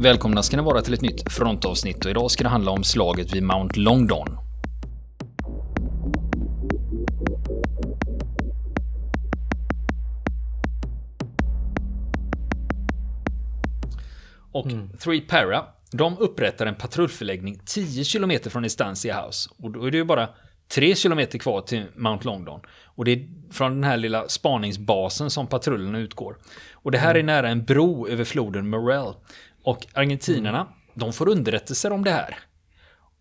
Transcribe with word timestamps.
Välkomna 0.00 0.42
ska 0.42 0.56
ni 0.56 0.62
vara 0.62 0.82
till 0.82 0.94
ett 0.94 1.00
nytt 1.00 1.32
frontavsnitt 1.32 2.04
och 2.04 2.10
idag 2.10 2.30
ska 2.30 2.44
det 2.44 2.50
handla 2.50 2.70
om 2.70 2.84
slaget 2.84 3.34
vid 3.34 3.42
Mount 3.42 3.80
Longdon. 3.80 4.38
Och 14.52 14.66
mm. 14.66 14.90
Three 14.98 15.20
Para, 15.20 15.64
de 15.92 16.18
upprättar 16.18 16.66
en 16.66 16.74
patrullförläggning 16.74 17.60
10 17.64 18.04
km 18.04 18.50
från 18.50 18.64
Estancia 18.64 19.22
House. 19.22 19.50
Och 19.58 19.70
då 19.70 19.84
är 19.84 19.90
det 19.90 19.96
ju 19.96 20.04
bara 20.04 20.28
3 20.68 20.94
km 20.94 21.26
kvar 21.26 21.60
till 21.60 21.84
Mount 21.96 22.24
Longdon. 22.24 22.60
Och 22.84 23.04
det 23.04 23.12
är 23.12 23.28
från 23.50 23.74
den 23.74 23.84
här 23.84 23.96
lilla 23.96 24.28
spaningsbasen 24.28 25.30
som 25.30 25.46
patrullerna 25.46 25.98
utgår. 25.98 26.36
Och 26.72 26.90
det 26.90 26.98
här 26.98 27.10
mm. 27.14 27.28
är 27.28 27.34
nära 27.34 27.48
en 27.48 27.64
bro 27.64 28.08
över 28.08 28.24
floden 28.24 28.70
Morell. 28.70 29.14
Och 29.62 29.86
argentinarna, 29.94 30.60
mm. 30.60 30.72
de 30.94 31.12
får 31.12 31.28
underrättelser 31.28 31.92
om 31.92 32.04
det 32.04 32.10
här. 32.10 32.47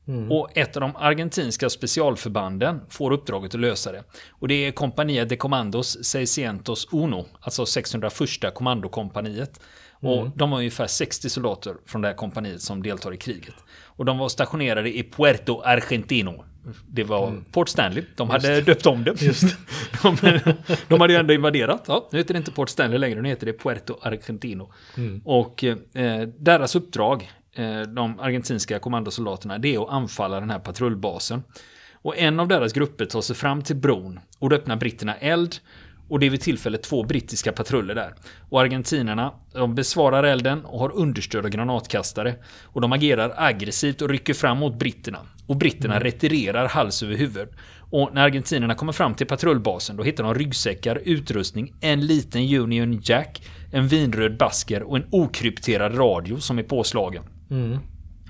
Mm. 0.08 0.32
Och 0.32 0.58
ett 0.58 0.78
av 0.78 0.82
de 0.82 0.96
argentinska 0.96 1.70
specialförbanden 1.70 2.82
får 2.90 3.12
uppdraget 3.12 3.56
att 3.56 3.62
lösa 3.62 3.92
det. 3.92 4.04
Och 4.30 4.48
det 4.48 4.54
är 4.54 4.72
Compania 4.72 5.26
de 5.26 5.36
Commandos 5.36 6.04
600 6.04 6.76
Uno, 6.92 7.26
alltså 7.42 7.66
601 7.66 8.14
kommandokompaniet. 8.54 9.60
Mm. 10.02 10.14
Och 10.14 10.30
de 10.36 10.52
har 10.52 10.60
ungefär 10.60 10.88
60 10.88 11.30
soldater 11.30 11.76
från 11.86 12.02
det 12.02 12.08
här 12.08 12.16
kompaniet 12.16 12.62
som 12.62 12.84
deltar 12.84 13.14
i 13.14 13.18
kriget. 13.18 13.56
Och 13.84 14.06
de 14.06 14.18
var 14.18 14.30
stationerade 14.30 14.98
i 14.98 15.04
Puerto 15.04 15.62
Argentino. 15.62 16.46
Det 16.88 17.04
var 17.04 17.28
mm. 17.28 17.46
Port 17.52 17.70
Stanley. 17.70 18.04
De 18.16 18.30
hade 18.30 18.56
Just. 18.56 18.66
döpt 18.66 18.86
om 18.86 19.04
det. 19.04 19.22
Just. 19.22 19.58
de, 20.04 20.40
de 20.88 21.02
hade 21.02 21.14
ju 21.14 21.20
ändå 21.20 21.34
invaderat. 21.34 21.84
Ja, 21.88 22.10
nu 22.12 22.18
heter 22.18 22.34
det 22.34 22.38
inte 22.38 22.52
Port 22.52 22.70
Stanley 22.70 22.98
längre, 22.98 23.22
nu 23.22 23.30
heter 23.30 23.46
det 23.46 23.54
Puerto 23.54 23.98
Argentino. 24.02 24.72
Mm. 24.98 25.22
Och 25.26 25.64
eh, 25.64 26.28
deras 26.38 26.76
uppdrag, 26.76 27.32
de 27.88 28.20
argentinska 28.20 28.80
kommandosoldaterna, 28.80 29.58
det 29.58 29.76
är 29.76 29.84
att 29.84 29.90
anfalla 29.90 30.40
den 30.40 30.50
här 30.50 30.60
patrullbasen. 30.60 31.44
Och 32.02 32.18
en 32.18 32.40
av 32.40 32.48
deras 32.48 32.74
grupper 32.74 33.06
tar 33.06 33.22
sig 33.22 33.36
fram 33.36 33.62
till 33.62 33.76
bron 33.76 34.20
och 34.40 34.50
då 34.50 34.56
öppnar 34.56 34.76
britterna 34.76 35.16
eld 35.16 35.56
och 36.10 36.20
det 36.20 36.26
är 36.26 36.30
vid 36.30 36.42
tillfället 36.42 36.84
två 36.84 37.04
brittiska 37.04 37.52
patruller 37.52 37.96
där. 37.96 38.14
Och 38.50 38.62
argentinarna, 38.62 39.34
de 39.54 39.76
besvarar 39.76 40.24
elden 40.24 40.66
och 40.66 40.80
har 40.80 40.96
understöd 40.96 41.46
av 41.46 41.52
granatkastare. 41.52 42.36
Och 42.64 42.82
de 42.82 42.94
agerar 42.94 43.34
aggressivt 43.38 44.02
och 44.02 44.10
rycker 44.10 44.34
fram 44.34 44.58
mot 44.58 44.80
britterna. 44.80 45.20
Och 45.48 45.56
britterna 45.56 45.96
mm. 45.96 46.04
retirerar 46.04 46.68
hals 46.68 47.04
över 47.04 47.16
huvud. 47.16 47.48
Och 47.92 48.10
när 48.14 48.24
argentinerna 48.24 48.76
kommer 48.76 48.94
fram 48.94 49.14
till 49.14 49.28
patrullbasen 49.28 49.98
då 49.98 50.04
hittar 50.04 50.24
de 50.24 50.34
ryggsäckar, 50.34 51.02
utrustning, 51.06 51.74
en 51.82 52.06
liten 52.06 52.42
Union 52.42 53.02
Jack, 53.04 53.42
en 53.72 53.88
vinröd 53.88 54.38
basker 54.38 54.84
och 54.84 54.98
en 54.98 55.08
okrypterad 55.12 55.98
radio 55.98 56.40
som 56.40 56.60
är 56.60 56.64
påslagen. 56.64 57.24
Mm. 57.52 57.80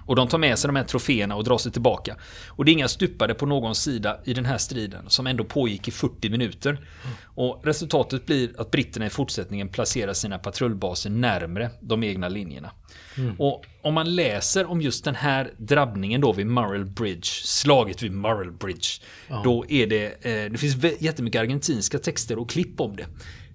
Och 0.07 0.15
de 0.15 0.27
tar 0.27 0.37
med 0.37 0.59
sig 0.59 0.67
de 0.67 0.75
här 0.75 0.83
troféerna 0.83 1.35
och 1.35 1.43
drar 1.43 1.57
sig 1.57 1.71
tillbaka. 1.71 2.15
Och 2.47 2.65
det 2.65 2.71
är 2.71 2.73
inga 2.73 2.87
stupade 2.87 3.33
på 3.33 3.45
någon 3.45 3.75
sida 3.75 4.19
i 4.23 4.33
den 4.33 4.45
här 4.45 4.57
striden 4.57 5.09
som 5.09 5.27
ändå 5.27 5.43
pågick 5.43 5.87
i 5.87 5.91
40 5.91 6.29
minuter. 6.29 6.87
Och 7.23 7.61
resultatet 7.63 8.25
blir 8.25 8.61
att 8.61 8.71
britterna 8.71 9.05
i 9.05 9.09
fortsättningen 9.09 9.69
placerar 9.69 10.13
sina 10.13 10.39
patrullbaser 10.39 11.09
närmre 11.09 11.69
de 11.81 12.03
egna 12.03 12.29
linjerna. 12.29 12.71
Mm. 13.17 13.35
Och 13.39 13.65
om 13.81 13.93
man 13.93 14.15
läser 14.15 14.65
om 14.65 14.81
just 14.81 15.05
den 15.05 15.15
här 15.15 15.51
drabbningen 15.57 16.21
då 16.21 16.33
vid 16.33 16.47
Murrell 16.47 16.85
Bridge, 16.85 17.27
slaget 17.43 18.03
vid 18.03 18.11
Murrell 18.11 18.51
Bridge, 18.51 18.87
ja. 19.27 19.41
då 19.43 19.65
är 19.69 19.87
det, 19.87 20.05
eh, 20.05 20.51
det 20.51 20.57
finns 20.57 20.75
jättemycket 20.99 21.41
argentinska 21.41 21.99
texter 21.99 22.39
och 22.39 22.49
klipp 22.49 22.79
om 22.79 22.95
det. 22.95 23.05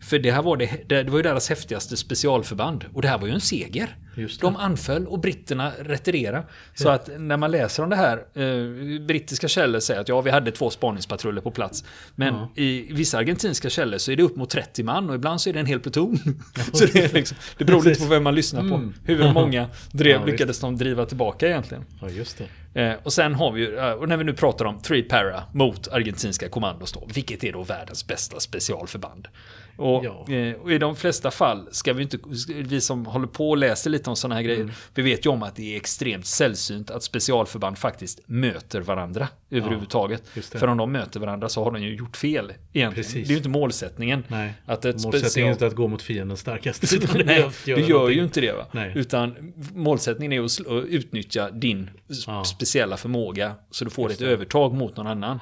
För 0.02 0.18
det 0.18 0.30
här 0.30 0.42
var, 0.42 0.56
det, 0.56 0.88
det 0.88 1.10
var 1.10 1.18
ju 1.18 1.22
deras 1.22 1.48
häftigaste 1.48 1.96
specialförband. 1.96 2.84
Och 2.94 3.02
det 3.02 3.08
här 3.08 3.18
var 3.18 3.26
ju 3.26 3.34
en 3.34 3.40
seger. 3.40 3.96
De 4.40 4.56
anföll 4.56 5.06
och 5.06 5.20
britterna 5.20 5.72
retirerade. 5.78 6.46
Så 6.74 6.88
att 6.88 7.10
när 7.18 7.36
man 7.36 7.50
läser 7.50 7.82
om 7.82 7.90
det 7.90 7.96
här, 7.96 8.16
eh, 8.16 9.06
brittiska 9.06 9.48
källor 9.48 9.80
säger 9.80 10.00
att 10.00 10.08
ja, 10.08 10.20
vi 10.20 10.30
hade 10.30 10.50
två 10.50 10.70
spaningspatruller 10.70 11.40
på 11.40 11.50
plats. 11.50 11.84
Men 12.14 12.34
ja. 12.34 12.50
i 12.54 12.92
vissa 12.92 13.18
argentinska 13.18 13.70
källor 13.70 13.98
så 13.98 14.12
är 14.12 14.16
det 14.16 14.22
upp 14.22 14.36
mot 14.36 14.50
30 14.50 14.82
man 14.82 15.08
och 15.10 15.14
ibland 15.14 15.40
så 15.40 15.48
är 15.48 15.52
det 15.52 15.60
en 15.60 15.66
hel 15.66 15.80
pluton. 15.80 16.18
så 16.72 16.86
det, 16.86 17.04
är 17.04 17.12
liksom, 17.12 17.36
det 17.58 17.64
beror 17.64 17.82
lite 17.82 18.00
på 18.00 18.06
vem 18.06 18.22
man 18.22 18.34
lyssnar 18.34 18.60
på. 18.60 18.74
Mm. 18.74 18.94
Hur 19.04 19.32
många 19.34 19.68
drev, 19.92 20.20
ja, 20.20 20.26
lyckades 20.26 20.60
de 20.60 20.76
driva 20.76 21.06
tillbaka 21.06 21.48
egentligen. 21.48 21.84
Ja, 22.00 22.08
just 22.08 22.38
det. 22.38 22.48
Eh, 22.74 22.94
och 23.02 23.12
sen 23.12 23.34
har 23.34 23.52
vi 23.52 23.60
ju, 23.60 23.76
eh, 23.78 23.90
och 23.90 24.08
när 24.08 24.16
vi 24.16 24.24
nu 24.24 24.34
pratar 24.34 24.64
om 24.64 24.78
Three 24.78 25.02
Para 25.02 25.42
mot 25.52 25.88
argentinska 25.88 26.48
kommandos 26.48 26.92
då, 26.92 27.08
vilket 27.14 27.44
är 27.44 27.52
då 27.52 27.62
världens 27.62 28.06
bästa 28.06 28.40
specialförband. 28.40 29.28
Och, 29.76 30.04
ja. 30.04 30.34
Eh, 30.34 30.54
och, 30.54 30.72
i 30.72 30.78
de 30.78 30.96
flesta 30.96 31.30
fall 31.30 31.68
ska 31.70 31.92
vi 31.92 32.02
inte, 32.02 32.18
vi 32.48 32.80
som 32.80 33.06
håller 33.06 33.26
på 33.26 33.50
och 33.50 33.56
läser 33.56 33.90
lite 33.90 34.10
om 34.10 34.16
sådana 34.16 34.34
här 34.34 34.42
grejer, 34.42 34.60
mm. 34.60 34.74
vi 34.94 35.02
vet 35.02 35.26
ju 35.26 35.30
om 35.30 35.42
att 35.42 35.56
det 35.56 35.72
är 35.72 35.76
extremt 35.76 36.26
sällsynt 36.26 36.90
att 36.90 37.02
specialförband 37.02 37.78
faktiskt 37.78 38.20
möter 38.26 38.80
varandra 38.80 39.28
ja, 39.48 39.58
överhuvudtaget. 39.58 40.22
För 40.50 40.66
om 40.66 40.76
de 40.76 40.92
möter 40.92 41.20
varandra 41.20 41.48
så 41.48 41.64
har 41.64 41.70
de 41.70 41.82
ju 41.82 41.96
gjort 41.96 42.16
fel 42.16 42.52
egentligen. 42.72 42.92
Precis. 42.94 43.28
Det 43.28 43.32
är 43.32 43.34
ju 43.34 43.36
inte 43.36 43.48
målsättningen. 43.48 44.24
Nej. 44.28 44.54
Att 44.66 44.84
ett 44.84 44.94
målsättningen 44.94 45.20
special... 45.20 45.48
är 45.48 45.52
inte 45.52 45.66
att 45.66 45.74
gå 45.74 45.88
mot 45.88 46.02
fienden 46.02 46.36
starkast. 46.36 46.82
Nej, 47.24 47.50
du 47.64 47.70
gör 47.70 47.88
någonting. 47.88 48.16
ju 48.16 48.24
inte 48.24 48.40
det. 48.40 48.52
Va? 48.52 48.66
Nej. 48.72 48.92
Utan 48.94 49.52
målsättningen 49.74 50.32
är 50.32 50.44
att 50.44 50.84
utnyttja 50.88 51.50
din 51.50 51.90
ja. 52.26 52.44
speciella 52.44 52.96
förmåga 52.96 53.54
så 53.70 53.84
du 53.84 53.90
får 53.90 54.10
ett 54.10 54.20
övertag 54.20 54.74
mot 54.74 54.96
någon 54.96 55.06
annan. 55.06 55.40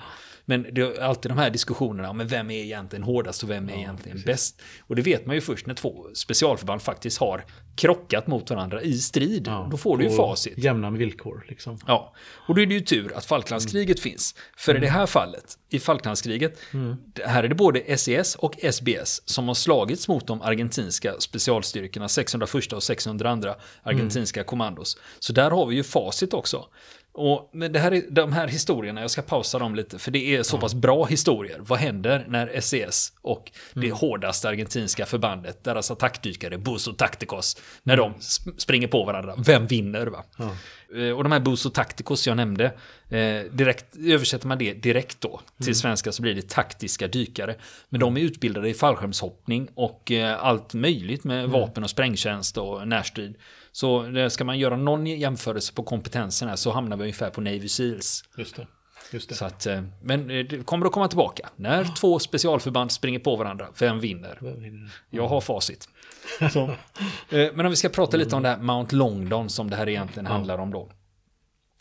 Men 0.51 0.67
det 0.73 0.81
är 0.81 1.03
alltid 1.03 1.31
de 1.31 1.39
här 1.39 1.51
diskussionerna, 1.51 2.13
men 2.13 2.27
vem 2.27 2.51
är 2.51 2.55
egentligen 2.55 3.03
hårdast 3.03 3.43
och 3.43 3.51
vem 3.51 3.69
är 3.69 3.73
ja, 3.73 3.79
egentligen 3.79 4.17
precis. 4.17 4.27
bäst? 4.27 4.63
Och 4.87 4.97
det 4.97 5.03
vet 5.03 5.27
man 5.27 5.35
ju 5.35 5.41
först 5.41 5.67
när 5.67 5.75
två 5.75 6.07
specialförband 6.15 6.83
faktiskt 6.83 7.19
har 7.19 7.45
krockat 7.77 8.27
mot 8.27 8.51
varandra 8.51 8.83
i 8.83 8.99
strid. 8.99 9.47
Ja, 9.47 9.69
då 9.71 9.77
får 9.77 9.99
du 9.99 10.05
ju 10.05 10.11
facit. 10.11 10.59
Jämna 10.59 10.91
villkor 10.91 11.47
liksom. 11.49 11.79
Ja, 11.87 12.15
och 12.49 12.55
då 12.55 12.61
är 12.61 12.67
det 12.67 12.75
ju 12.75 12.81
tur 12.81 13.13
att 13.17 13.25
Falklandskriget 13.25 13.97
mm. 13.97 14.03
finns. 14.03 14.35
För 14.57 14.73
mm. 14.73 14.83
i 14.83 14.87
det 14.87 14.93
här 14.93 15.07
fallet, 15.07 15.59
i 15.69 15.79
Falklandskriget, 15.79 16.59
mm. 16.73 16.97
här 17.25 17.45
är 17.45 17.49
det 17.49 17.55
både 17.55 17.99
SES 17.99 18.35
och 18.35 18.57
SBS 18.73 19.23
som 19.25 19.49
har 19.49 19.55
slagits 19.55 20.09
mot 20.09 20.27
de 20.27 20.43
argentinska 20.43 21.15
specialstyrkorna, 21.19 22.09
601 22.09 22.73
och 22.73 22.83
602 22.83 23.55
argentinska 23.83 24.41
mm. 24.41 24.47
kommandos. 24.47 24.99
Så 25.19 25.33
där 25.33 25.51
har 25.51 25.67
vi 25.67 25.77
ju 25.77 25.83
facit 25.83 26.35
också. 26.35 26.67
Och 27.13 27.51
men 27.53 27.73
det 27.73 27.79
här, 27.79 28.03
de 28.11 28.33
här 28.33 28.49
historierna, 28.49 29.01
jag 29.01 29.11
ska 29.11 29.23
pausa 29.23 29.59
dem 29.59 29.75
lite, 29.75 29.99
för 29.99 30.11
det 30.11 30.37
är 30.37 30.43
så 30.43 30.59
pass 30.59 30.75
bra 30.75 31.05
historier. 31.05 31.59
Vad 31.61 31.79
händer 31.79 32.25
när 32.29 32.61
SES 32.61 33.13
och 33.23 33.53
det 33.75 33.87
mm. 33.87 33.97
hårdaste 33.97 34.49
argentinska 34.49 35.07
förbandet, 35.07 35.65
deras 35.65 35.91
attackdykare, 35.91 36.59
Buso 36.59 36.93
Tacticos, 36.93 37.57
när 37.83 37.99
mm. 37.99 38.13
de 38.13 38.21
springer 38.59 38.89
på 38.89 39.05
varandra, 39.05 39.35
vem 39.39 39.67
vinner? 39.67 40.07
Va? 40.07 40.25
Eh, 40.95 41.11
och 41.11 41.23
de 41.23 41.33
här 41.33 41.41
Buso 41.41 41.71
Tacticos 41.71 42.27
jag 42.27 42.37
nämnde, 42.37 42.65
eh, 43.09 43.43
direkt, 43.53 43.97
översätter 43.97 44.49
man 44.49 44.59
det 44.59 44.73
direkt 44.73 45.21
då 45.21 45.41
till 45.57 45.67
mm. 45.67 45.75
svenska 45.75 46.13
så 46.13 46.23
blir 46.23 46.35
det 46.35 46.49
taktiska 46.49 47.09
dykare. 47.09 47.55
Men 47.89 48.01
de 48.01 48.17
är 48.17 48.21
utbildade 48.21 48.69
i 48.69 48.75
fallskärmshoppning 48.75 49.69
och 49.75 50.11
eh, 50.13 50.45
allt 50.45 50.75
möjligt 50.75 51.25
med 51.25 51.39
mm. 51.39 51.51
vapen 51.51 51.85
och 51.85 51.91
sprängtjänst 51.91 52.59
och 52.59 52.89
närstrid. 52.89 53.35
Så 53.73 54.13
ska 54.31 54.45
man 54.45 54.59
göra 54.59 54.77
någon 54.77 55.07
jämförelse 55.07 55.73
på 55.73 55.83
kompetensen 55.83 56.49
här 56.49 56.57
så 56.57 56.71
hamnar 56.71 56.97
vi 56.97 57.03
ungefär 57.03 57.31
på 57.31 57.41
Navy 57.41 57.69
Seals. 57.69 58.25
Just 58.37 58.57
det. 58.57 58.67
Just 59.13 59.29
det. 59.29 59.35
Så 59.35 59.45
att, 59.45 59.67
eh, 59.67 59.83
men 60.03 60.31
eh, 60.31 60.47
det 60.47 60.67
kommer 60.67 60.87
att 60.87 60.93
komma 60.93 61.09
tillbaka. 61.09 61.49
När 61.57 61.83
oh. 61.83 61.95
två 61.95 62.19
specialförband 62.19 62.93
springer 62.93 63.19
på 63.19 63.37
varandra, 63.37 63.69
vem 63.79 64.01
vinner? 64.01 64.39
Vem 64.41 64.63
vinner? 64.63 64.93
Jag 65.11 65.29
har 65.29 65.41
facit. 65.41 65.89
Eh, 67.31 67.49
men 67.55 67.67
om 67.67 67.71
vi 67.71 67.77
ska 67.77 67.89
prata 67.89 68.17
lite 68.17 68.37
om 68.37 68.43
det 68.43 68.49
här 68.49 68.59
Mount 68.59 68.97
Longdon 68.97 69.49
som 69.49 69.71
det 69.71 69.77
här 69.77 69.89
egentligen 69.89 70.27
ja. 70.27 70.33
handlar 70.33 70.59
om 70.59 70.71
då. 70.71 70.91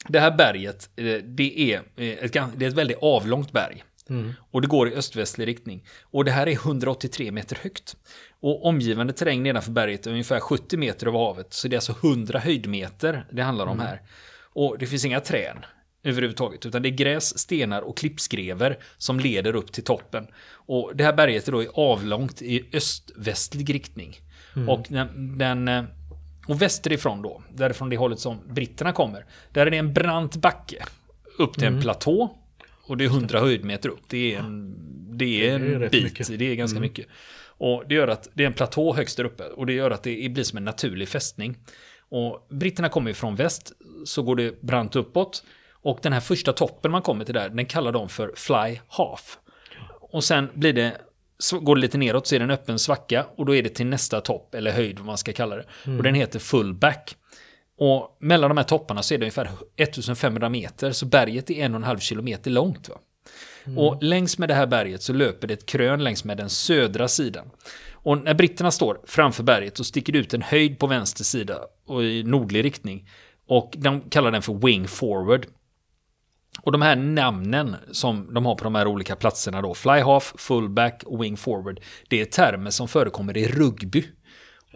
Det 0.08 0.20
här 0.20 0.32
berget, 0.32 0.90
det 1.24 1.74
är 1.74 1.82
ett, 1.96 2.34
det 2.34 2.66
är 2.66 2.70
ett 2.70 2.74
väldigt 2.74 2.98
avlångt 3.02 3.52
berg. 3.52 3.84
Mm. 4.10 4.34
Och 4.52 4.62
det 4.62 4.68
går 4.68 4.90
i 4.90 4.96
öst-västlig 4.96 5.48
riktning. 5.48 5.84
Och 6.02 6.26
det 6.26 6.32
här 6.32 6.48
är 6.48 6.52
183 6.52 7.32
meter 7.32 7.56
högt. 7.56 7.96
Och 8.40 8.66
omgivande 8.66 9.14
terräng 9.14 9.44
nedanför 9.44 9.72
berget 9.72 10.08
är 10.08 10.12
ungefär 10.12 10.40
70 10.40 10.78
meter 10.78 11.08
över 11.08 11.20
havet. 11.20 11.54
Så 11.54 11.68
det 11.68 11.74
är 11.74 11.78
alltså 11.78 11.96
100 12.08 12.40
höjdmeter 12.40 13.26
det 13.32 13.42
handlar 13.42 13.66
om 13.66 13.74
mm. 13.74 13.86
här. 13.86 14.02
Och 14.54 14.78
det 14.80 14.86
finns 14.86 15.06
inga 15.06 15.20
träd 15.20 15.58
överhuvudtaget. 16.04 16.66
Utan 16.66 16.82
det 16.82 16.90
är 16.90 16.96
gräs, 16.96 17.40
stenar 17.40 17.82
och 17.82 17.98
klippskrever 17.98 18.78
som 18.98 19.20
leder 19.20 19.56
upp 19.56 19.72
till 19.72 19.84
toppen. 19.84 20.28
Och 20.52 20.92
det 20.96 21.04
här 21.04 21.14
berget 21.14 21.48
är 21.48 21.52
då 21.52 21.66
avlångt 21.74 22.42
i 22.42 22.70
öst-västlig 22.74 23.74
riktning. 23.74 24.16
Mm. 24.56 24.70
Och 24.70 24.86
den, 24.90 25.38
den 25.38 25.68
eh, 25.68 25.84
och 26.48 26.62
västerifrån 26.62 27.22
då, 27.22 27.42
därifrån 27.54 27.90
det 27.90 27.98
hållet 27.98 28.20
som 28.20 28.40
britterna 28.48 28.92
kommer, 28.92 29.26
där 29.52 29.66
är 29.66 29.72
det 29.72 29.78
en 29.78 29.94
brant 29.94 30.36
backe 30.36 30.86
upp 31.38 31.54
till 31.54 31.64
mm. 31.64 31.76
en 31.76 31.82
platå. 31.82 32.36
Och 32.90 32.98
det 32.98 33.06
är 33.06 33.10
100 33.10 33.40
höjdmeter 33.40 33.90
upp. 33.90 34.04
Det 34.08 34.36
är 34.36 34.40
en, 34.40 34.76
det 35.18 35.50
är 35.50 35.60
det 35.60 35.86
är 35.86 35.90
bit, 35.90 36.04
mycket. 36.04 36.40
det 36.40 36.52
är 36.52 36.56
ganska 36.56 36.78
mm. 36.78 36.88
mycket. 36.88 37.08
Och 37.46 37.84
det 37.88 37.96
gör 37.96 38.08
att 38.08 38.30
det 38.34 38.44
är 38.44 38.48
en 38.48 38.54
platå 38.54 38.94
högst 38.94 39.18
där 39.18 39.24
uppe 39.24 39.44
och 39.44 39.66
det 39.66 39.74
gör 39.74 39.92
att 39.92 40.04
det 40.04 40.32
blir 40.32 40.44
som 40.44 40.58
en 40.58 40.66
naturlig 40.66 41.10
fästning. 41.10 41.58
Och 42.10 42.48
britterna 42.50 42.90
kommer 42.90 43.10
ju 43.10 43.14
från 43.14 43.36
väst, 43.36 43.72
så 44.06 44.24
går 44.24 44.36
det 44.36 44.62
brant 44.62 44.96
uppåt. 44.96 45.44
Och 45.72 46.00
den 46.02 46.14
här 46.14 46.20
första 46.20 46.54
toppen 46.54 46.92
man 46.92 47.02
kommer 47.02 47.26
till 47.26 47.34
där, 47.34 47.50
den 47.50 47.66
kallar 47.66 47.92
de 47.92 48.10
för 48.10 48.34
Fly 48.36 48.80
Half. 48.88 49.38
Och 50.02 50.24
sen 50.24 50.50
blir 50.54 50.74
det, 50.74 50.98
går 51.62 51.76
det 51.76 51.82
lite 51.82 51.98
neråt 51.98 52.28
så 52.28 52.36
är 52.36 52.40
det 52.40 52.44
en 52.44 52.52
öppen 52.52 52.80
svacka 52.80 53.26
och 53.36 53.46
då 53.46 53.56
är 53.56 53.64
det 53.64 53.70
till 53.70 53.86
nästa 53.86 54.22
topp, 54.22 54.56
eller 54.56 54.72
höjd 54.72 54.98
vad 54.98 55.06
man 55.06 55.18
ska 55.18 55.34
kalla 55.34 55.56
det. 55.56 55.66
Mm. 55.86 55.98
Och 55.98 56.04
den 56.04 56.16
heter 56.16 56.40
Fullback. 56.40 57.16
Och 57.80 58.18
mellan 58.20 58.50
de 58.50 58.58
här 58.58 58.64
topparna 58.64 59.04
så 59.04 59.14
är 59.14 59.18
det 59.18 59.24
ungefär 59.24 59.50
1500 59.76 60.50
meter, 60.50 60.92
så 60.92 61.06
berget 61.06 61.50
är 61.50 61.66
en 61.66 61.74
och 61.74 61.80
en 61.80 61.84
halv 61.84 62.00
kilometer 62.00 62.52
långt. 62.52 62.90
Va? 62.90 62.96
Mm. 63.66 63.78
Och 63.78 64.04
längs 64.04 64.38
med 64.38 64.50
det 64.50 64.56
här 64.56 64.68
berget 64.68 65.04
så 65.04 65.14
löper 65.14 65.48
det 65.48 65.54
ett 65.54 65.66
krön 65.66 66.04
längs 66.04 66.24
med 66.24 66.38
den 66.38 66.50
södra 66.50 67.08
sidan. 67.08 67.50
Och 67.94 68.18
när 68.18 68.34
britterna 68.34 68.72
står 68.72 69.00
framför 69.06 69.44
berget 69.44 69.78
så 69.78 69.84
sticker 69.84 70.14
det 70.14 70.20
ut 70.20 70.34
en 70.34 70.42
höjd 70.42 70.80
på 70.80 70.88
vänster 70.88 71.24
sida 71.24 71.60
och 71.86 72.04
i 72.04 72.24
nordlig 72.24 72.64
riktning. 72.64 73.10
Och 73.48 73.74
de 73.78 74.02
kallar 74.02 74.32
den 74.32 74.42
för 74.42 74.54
Wing 74.54 74.88
Forward. 74.88 75.46
Och 76.62 76.72
de 76.72 76.82
här 76.82 76.96
namnen 76.96 77.76
som 77.92 78.34
de 78.34 78.46
har 78.46 78.56
på 78.56 78.64
de 78.64 78.76
här 78.76 78.88
olika 78.88 79.16
platserna 79.16 79.62
då, 79.62 79.74
fly 79.74 80.00
half, 80.00 80.34
fullback 80.38 81.04
och 81.06 81.24
wing 81.24 81.38
forward, 81.38 81.80
det 82.08 82.22
är 82.22 82.26
termer 82.26 82.72
som 82.72 82.88
förekommer 82.88 83.38
i 83.38 83.48
rugby. 83.48 84.06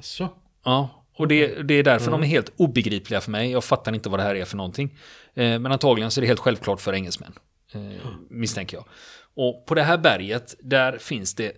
Så. 0.02 0.30
Ja, 0.66 1.03
och 1.16 1.28
det, 1.28 1.68
det 1.68 1.74
är 1.74 1.84
därför 1.84 2.08
mm. 2.08 2.22
de 2.22 2.26
är 2.26 2.30
helt 2.30 2.52
obegripliga 2.58 3.22
för 3.22 3.32
mig. 3.32 3.52
Jag 3.52 3.64
fattar 3.64 3.94
inte 3.94 4.10
vad 4.10 4.20
det 4.20 4.24
här 4.24 4.36
är 4.36 4.46
för 4.46 4.58
någonting. 4.58 4.98
Eh, 5.34 5.60
men 5.60 5.72
antagligen 5.72 6.12
så 6.12 6.20
är 6.20 6.22
det 6.22 6.28
helt 6.28 6.40
självklart 6.40 6.82
för 6.82 6.94
engelsmän. 6.94 7.34
Eh, 7.74 7.82
misstänker 8.30 8.78
jag. 8.78 8.86
Och 9.36 9.66
på 9.66 9.76
det 9.76 9.84
här 9.84 9.98
berget, 9.98 10.56
där 10.60 10.98
finns 10.98 11.36
det 11.36 11.52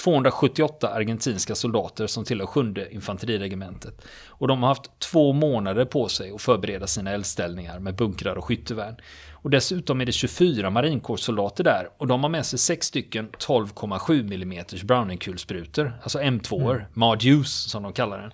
278 0.00 0.88
argentinska 0.88 1.54
soldater 1.54 2.06
som 2.06 2.24
tillhör 2.24 2.46
sjunde 2.46 2.94
infanteriregementet. 2.94 4.04
Och 4.26 4.48
de 4.48 4.62
har 4.62 4.68
haft 4.68 4.98
två 4.98 5.32
månader 5.32 5.84
på 5.84 6.08
sig 6.08 6.30
att 6.30 6.42
förbereda 6.42 6.86
sina 6.86 7.10
eldställningar 7.10 7.78
med 7.78 7.94
bunkrar 7.94 8.36
och 8.36 8.44
skyttevärn. 8.44 8.96
Och 9.32 9.50
dessutom 9.50 10.00
är 10.00 10.06
det 10.06 10.12
24 10.12 10.70
marinkårssoldater 10.70 11.64
där 11.64 11.88
och 11.96 12.06
de 12.06 12.22
har 12.22 12.30
med 12.30 12.46
sig 12.46 12.58
sex 12.58 12.86
stycken 12.86 13.30
12,7 13.30 14.34
mm 14.34 14.64
Browning-kulsprutor, 14.82 15.92
alltså 16.02 16.18
M2, 16.18 16.70
mm. 16.70 16.82
Mardews 16.92 17.70
som 17.70 17.82
de 17.82 17.92
kallar 17.92 18.18
den. 18.18 18.32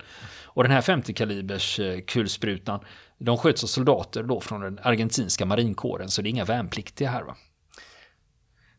Och 0.59 0.65
den 0.65 0.73
här 0.73 0.81
50 0.81 1.13
kalibers 1.13 1.81
eh, 1.81 2.01
kulsprutan, 2.01 2.81
de 3.19 3.39
sköts 3.39 3.65
av 3.65 3.67
soldater 3.67 4.23
då 4.23 4.41
från 4.41 4.61
den 4.61 4.79
argentinska 4.83 5.47
marinkåren, 5.47 6.09
så 6.09 6.23
det 6.23 6.29
är 6.29 6.31
inga 6.31 6.45
värnpliktiga 6.45 7.11
här 7.11 7.23
va. 7.23 7.37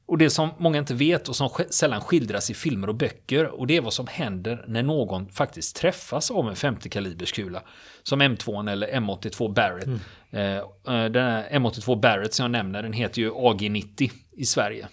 Och 0.05 0.17
det 0.17 0.29
som 0.29 0.49
många 0.57 0.79
inte 0.79 0.93
vet 0.93 1.29
och 1.29 1.35
som 1.35 1.49
sällan 1.69 2.01
skildras 2.01 2.49
i 2.49 2.53
filmer 2.53 2.87
och 2.87 2.95
böcker 2.95 3.45
och 3.45 3.67
det 3.67 3.77
är 3.77 3.81
vad 3.81 3.93
som 3.93 4.07
händer 4.07 4.65
när 4.67 4.83
någon 4.83 5.29
faktiskt 5.29 5.75
träffas 5.75 6.31
av 6.31 6.49
en 6.49 6.55
50 6.55 6.89
kalibers 6.89 7.31
kula. 7.31 7.63
Som 8.03 8.21
M2 8.21 8.69
eller 8.69 8.87
M82 8.87 9.53
Barrett. 9.53 9.85
Mm. 9.85 9.99
Eh, 10.31 10.57
eh 10.95 11.11
den 11.11 11.25
här 11.25 11.49
M82 11.49 12.01
Barrett 12.01 12.33
som 12.33 12.43
jag 12.43 12.51
nämner 12.51 12.83
den 12.83 12.93
heter 12.93 13.21
ju 13.21 13.31
AG90 13.31 14.11
i 14.31 14.45
Sverige. 14.45 14.87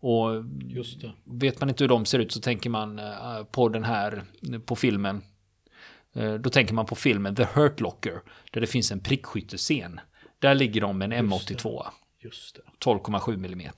Och 0.00 0.44
vet 1.24 1.60
man 1.60 1.68
inte 1.68 1.84
hur 1.84 1.88
de 1.88 2.04
ser 2.04 2.18
ut 2.18 2.32
så 2.32 2.40
tänker 2.40 2.70
man 2.70 3.00
på 3.50 3.68
den 3.68 3.84
här, 3.84 4.22
på 4.66 4.76
filmen. 4.76 5.22
Eh, 6.14 6.34
då 6.34 6.50
tänker 6.50 6.74
man 6.74 6.86
på 6.86 6.94
filmen 6.94 7.36
The 7.36 7.46
Hurt 7.54 7.80
Locker. 7.80 8.20
Där 8.50 8.60
det 8.60 8.66
finns 8.66 8.92
en 8.92 9.00
prickskyttescen. 9.00 10.00
Där 10.38 10.54
ligger 10.54 10.80
de 10.80 10.98
med 10.98 11.12
en 11.12 11.32
M82. 11.32 11.82
12,7 12.84 13.34
mm. 13.34 13.72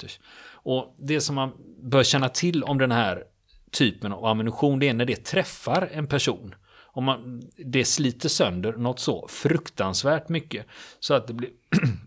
Och 0.53 0.97
det 0.99 1.21
som 1.21 1.35
man 1.35 1.53
bör 1.83 2.03
känna 2.03 2.29
till 2.29 2.65
om 2.65 2.79
den 2.79 2.93
här 2.93 3.25
typen 3.71 4.13
av 4.13 4.25
ammunition, 4.25 4.79
det 4.79 4.89
är 4.89 4.95
när 4.95 5.05
det 5.05 5.25
träffar 5.25 5.89
en 5.93 6.07
person. 6.07 6.55
Om 6.95 7.05
man, 7.05 7.43
det 7.57 7.85
sliter 7.85 8.29
sönder 8.29 8.73
något 8.73 9.01
så 9.01 9.29
fruktansvärt 9.29 10.29
mycket. 10.29 10.67
Så 11.01 11.15
att 11.15 11.27
det 11.27 11.35
blir, 11.35 11.51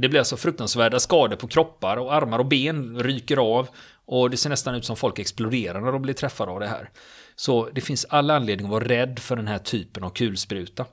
det 0.00 0.08
blir 0.08 0.18
alltså 0.18 0.36
fruktansvärda 0.36 1.00
skador 1.00 1.36
på 1.36 1.48
kroppar 1.48 1.96
och 1.96 2.14
armar 2.14 2.38
och 2.38 2.46
ben 2.46 3.02
ryker 3.02 3.36
av. 3.36 3.68
Och 4.06 4.30
det 4.30 4.36
ser 4.36 4.50
nästan 4.50 4.74
ut 4.74 4.84
som 4.84 4.96
folk 4.96 5.18
exploderar 5.18 5.80
när 5.80 5.92
de 5.92 6.02
blir 6.02 6.14
träffade 6.14 6.52
av 6.52 6.60
det 6.60 6.66
här. 6.66 6.90
Så 7.36 7.68
det 7.72 7.80
finns 7.80 8.06
alla 8.08 8.36
anledning 8.36 8.66
att 8.66 8.70
vara 8.70 8.84
rädd 8.84 9.18
för 9.18 9.36
den 9.36 9.48
här 9.48 9.58
typen 9.58 10.04
av 10.04 10.10
kulspruta. 10.10 10.84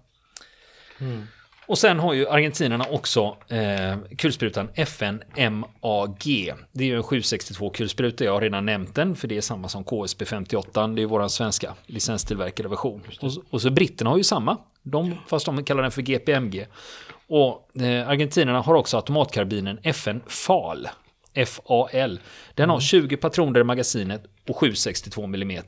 Mm. 0.99 1.27
Och 1.67 1.77
sen 1.77 1.99
har 1.99 2.13
ju 2.13 2.27
argentinerna 2.27 2.85
också 2.91 3.37
eh, 3.47 3.97
kulsprutan 4.17 4.69
FN 4.73 5.23
MAG. 5.37 6.53
Det 6.71 6.83
är 6.83 6.87
ju 6.87 6.95
en 6.95 7.03
762 7.03 7.69
kulspruta, 7.69 8.23
jag 8.23 8.33
har 8.33 8.41
redan 8.41 8.65
nämnt 8.65 8.95
den 8.95 9.15
för 9.15 9.27
det 9.27 9.37
är 9.37 9.41
samma 9.41 9.69
som 9.69 9.83
KSP 9.83 10.25
58, 10.25 10.87
det 10.87 11.01
är 11.01 11.05
våran 11.05 11.29
svenska 11.29 11.73
licenstillverkade 11.85 12.69
version. 12.69 13.01
Och, 13.21 13.31
och, 13.49 13.61
så 13.61 13.69
britterna 13.69 14.09
har 14.09 14.17
ju 14.17 14.23
samma, 14.23 14.57
de, 14.85 15.15
fast 15.27 15.45
de 15.45 15.63
kallar 15.63 15.81
den 15.81 15.91
för 15.91 16.01
GPMG. 16.01 16.67
Och 17.27 17.81
eh, 17.81 18.09
argentinerna 18.09 18.61
har 18.61 18.75
också 18.75 18.97
automatkarbinen 18.97 19.79
FN 19.83 20.21
FAL. 20.27 20.89
FAL. 21.45 22.19
Den 22.53 22.69
har 22.69 22.79
20 22.79 23.05
mm. 23.05 23.17
patroner 23.17 23.59
i 23.59 23.63
magasinet 23.63 24.23
och 24.47 24.57
762 24.57 25.23
mm 25.23 25.63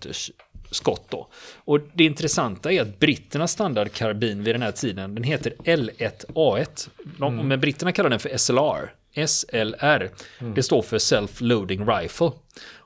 skott 0.71 1.05
då. 1.09 1.27
Och 1.55 1.79
det 1.93 2.03
intressanta 2.03 2.71
är 2.71 2.81
att 2.81 2.99
britternas 2.99 3.51
standardkarbin 3.51 4.43
vid 4.43 4.55
den 4.55 4.61
här 4.61 4.71
tiden, 4.71 5.15
den 5.15 5.23
heter 5.23 5.53
L1A1. 5.63 6.89
De, 7.17 7.33
mm. 7.33 7.47
Men 7.47 7.59
britterna 7.59 7.91
kallar 7.91 8.09
den 8.09 8.19
för 8.19 8.37
SLR. 8.37 8.93
SLR. 9.27 10.11
Mm. 10.39 10.53
Det 10.53 10.63
står 10.63 10.81
för 10.81 10.97
Self-Loading 10.97 11.97
Rifle. 11.97 12.31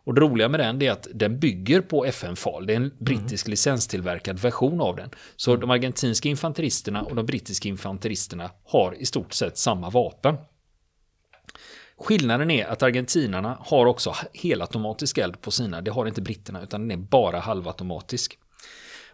Och 0.03 0.13
det 0.13 0.21
roliga 0.21 0.49
med 0.49 0.59
den 0.59 0.81
är 0.81 0.91
att 0.91 1.07
den 1.13 1.39
bygger 1.39 1.81
på 1.81 2.05
FN-FAL. 2.05 2.65
Det 2.65 2.73
är 2.73 2.77
en 2.77 2.91
brittisk 2.99 3.45
mm. 3.45 3.51
licenstillverkad 3.51 4.39
version 4.39 4.81
av 4.81 4.95
den. 4.95 5.09
Så 5.35 5.55
de 5.55 5.71
argentinska 5.71 6.29
infanteristerna 6.29 7.01
och 7.01 7.15
de 7.15 7.25
brittiska 7.25 7.69
infanteristerna 7.69 8.51
har 8.63 8.95
i 9.01 9.05
stort 9.05 9.33
sett 9.33 9.57
samma 9.57 9.89
vapen. 9.89 10.37
Skillnaden 11.97 12.51
är 12.51 12.65
att 12.65 12.83
argentinarna 12.83 13.57
har 13.59 13.85
också 13.85 14.15
helautomatisk 14.33 15.17
eld 15.17 15.41
på 15.41 15.51
sina. 15.51 15.81
Det 15.81 15.91
har 15.91 16.05
inte 16.05 16.21
britterna 16.21 16.61
utan 16.61 16.87
den 16.87 16.99
är 16.99 17.03
bara 17.03 17.39
halvautomatisk. 17.39 18.37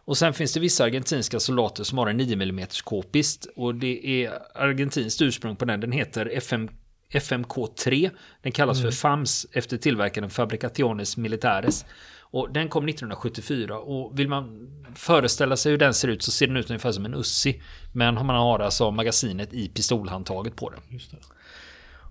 Och 0.07 0.17
sen 0.17 0.33
finns 0.33 0.53
det 0.53 0.59
vissa 0.59 0.83
argentinska 0.83 1.39
soldater 1.39 1.83
som 1.83 1.97
har 1.97 2.07
en 2.07 2.17
9 2.17 2.33
mm 2.33 2.67
k-pist. 2.83 3.47
Och 3.55 3.75
det 3.75 4.23
är 4.23 4.33
argentinskt 4.55 5.21
ursprung 5.21 5.55
på 5.55 5.65
den. 5.65 5.79
Den 5.79 5.91
heter 5.91 6.25
FM, 6.25 6.69
FMK3. 7.11 8.09
Den 8.41 8.51
kallas 8.51 8.79
mm. 8.79 8.91
för 8.91 8.97
FAMS 8.97 9.45
efter 9.51 9.77
tillverkaren 9.77 10.29
Fabricationes 10.29 11.17
Militares. 11.17 11.85
Och 12.29 12.51
den 12.51 12.69
kom 12.69 12.87
1974 12.87 13.79
och 13.79 14.19
vill 14.19 14.29
man 14.29 14.69
föreställa 14.95 15.57
sig 15.57 15.71
hur 15.71 15.79
den 15.79 15.93
ser 15.93 16.07
ut 16.07 16.23
så 16.23 16.31
ser 16.31 16.47
den 16.47 16.57
ut 16.57 16.69
ungefär 16.69 16.91
som 16.91 17.05
en 17.05 17.13
Ussi. 17.13 17.61
Men 17.93 18.15
man 18.15 18.29
har 18.29 18.59
alltså 18.59 18.91
magasinet 18.91 19.53
i 19.53 19.69
pistolhandtaget 19.69 20.55
på 20.55 20.69
den. 20.69 20.81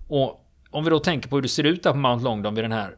Och 0.07 0.43
om 0.69 0.83
vi 0.83 0.89
då 0.89 0.99
tänker 0.99 1.29
på 1.29 1.35
hur 1.35 1.41
det 1.41 1.49
ser 1.49 1.63
ut 1.63 1.83
där 1.83 1.91
på 1.91 1.97
Mount 1.97 2.23
Longdon 2.23 2.55
vid 2.55 2.63
den 2.63 2.71
här 2.71 2.95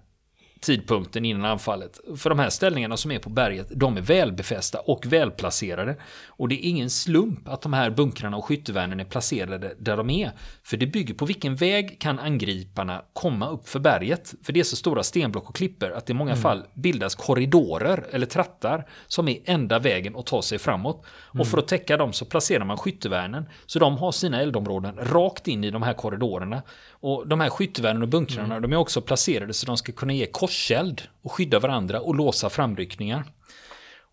tidpunkten 0.59 1.25
innan 1.25 1.45
anfallet. 1.45 1.99
För 2.17 2.29
de 2.29 2.39
här 2.39 2.49
ställningarna 2.49 2.97
som 2.97 3.11
är 3.11 3.19
på 3.19 3.29
berget, 3.29 3.67
de 3.69 3.97
är 3.97 4.01
välbefästa 4.01 4.79
och 4.79 5.05
välplacerade. 5.05 5.95
Och 6.27 6.49
det 6.49 6.55
är 6.55 6.69
ingen 6.69 6.89
slump 6.89 7.47
att 7.47 7.61
de 7.61 7.73
här 7.73 7.89
bunkrarna 7.89 8.37
och 8.37 8.45
skyttevärnen 8.45 8.99
är 8.99 9.05
placerade 9.05 9.75
där 9.79 9.97
de 9.97 10.09
är. 10.09 10.31
För 10.63 10.77
det 10.77 10.87
bygger 10.87 11.13
på 11.13 11.25
vilken 11.25 11.55
väg 11.55 11.99
kan 11.99 12.19
angriparna 12.19 13.01
komma 13.13 13.49
upp 13.49 13.69
för 13.69 13.79
berget. 13.79 14.33
För 14.43 14.53
det 14.53 14.59
är 14.59 14.63
så 14.63 14.75
stora 14.75 15.03
stenblock 15.03 15.49
och 15.49 15.55
klipper 15.55 15.91
att 15.91 16.05
det 16.05 16.11
i 16.11 16.13
många 16.13 16.31
mm. 16.31 16.41
fall 16.41 16.63
bildas 16.73 17.15
korridorer 17.15 18.05
eller 18.11 18.25
trattar 18.25 18.87
som 19.07 19.27
är 19.27 19.37
enda 19.45 19.79
vägen 19.79 20.15
att 20.15 20.25
ta 20.25 20.41
sig 20.41 20.59
framåt. 20.59 21.05
Mm. 21.33 21.41
Och 21.41 21.47
för 21.47 21.57
att 21.57 21.67
täcka 21.67 21.97
dem 21.97 22.13
så 22.13 22.25
placerar 22.25 22.65
man 22.65 22.77
skyttevärnen. 22.77 23.45
Så 23.65 23.79
de 23.79 23.97
har 23.97 24.11
sina 24.11 24.41
eldområden 24.41 24.95
rakt 24.97 25.47
in 25.47 25.63
i 25.63 25.71
de 25.71 25.83
här 25.83 25.93
korridorerna. 25.93 26.61
Och 26.91 27.27
de 27.27 27.39
här 27.39 27.49
skyttevärnen 27.49 28.01
och 28.01 28.07
bunkrarna, 28.07 28.55
mm. 28.55 28.61
de 28.61 28.73
är 28.73 28.77
också 28.77 29.01
placerade 29.01 29.53
så 29.53 29.65
de 29.65 29.77
ska 29.77 29.91
kunna 29.91 30.13
ge 30.13 30.25
korseld 30.49 31.01
och 31.21 31.31
skydda 31.31 31.59
varandra 31.59 32.01
och 32.01 32.15
låsa 32.15 32.49
framryckningar. 32.49 33.23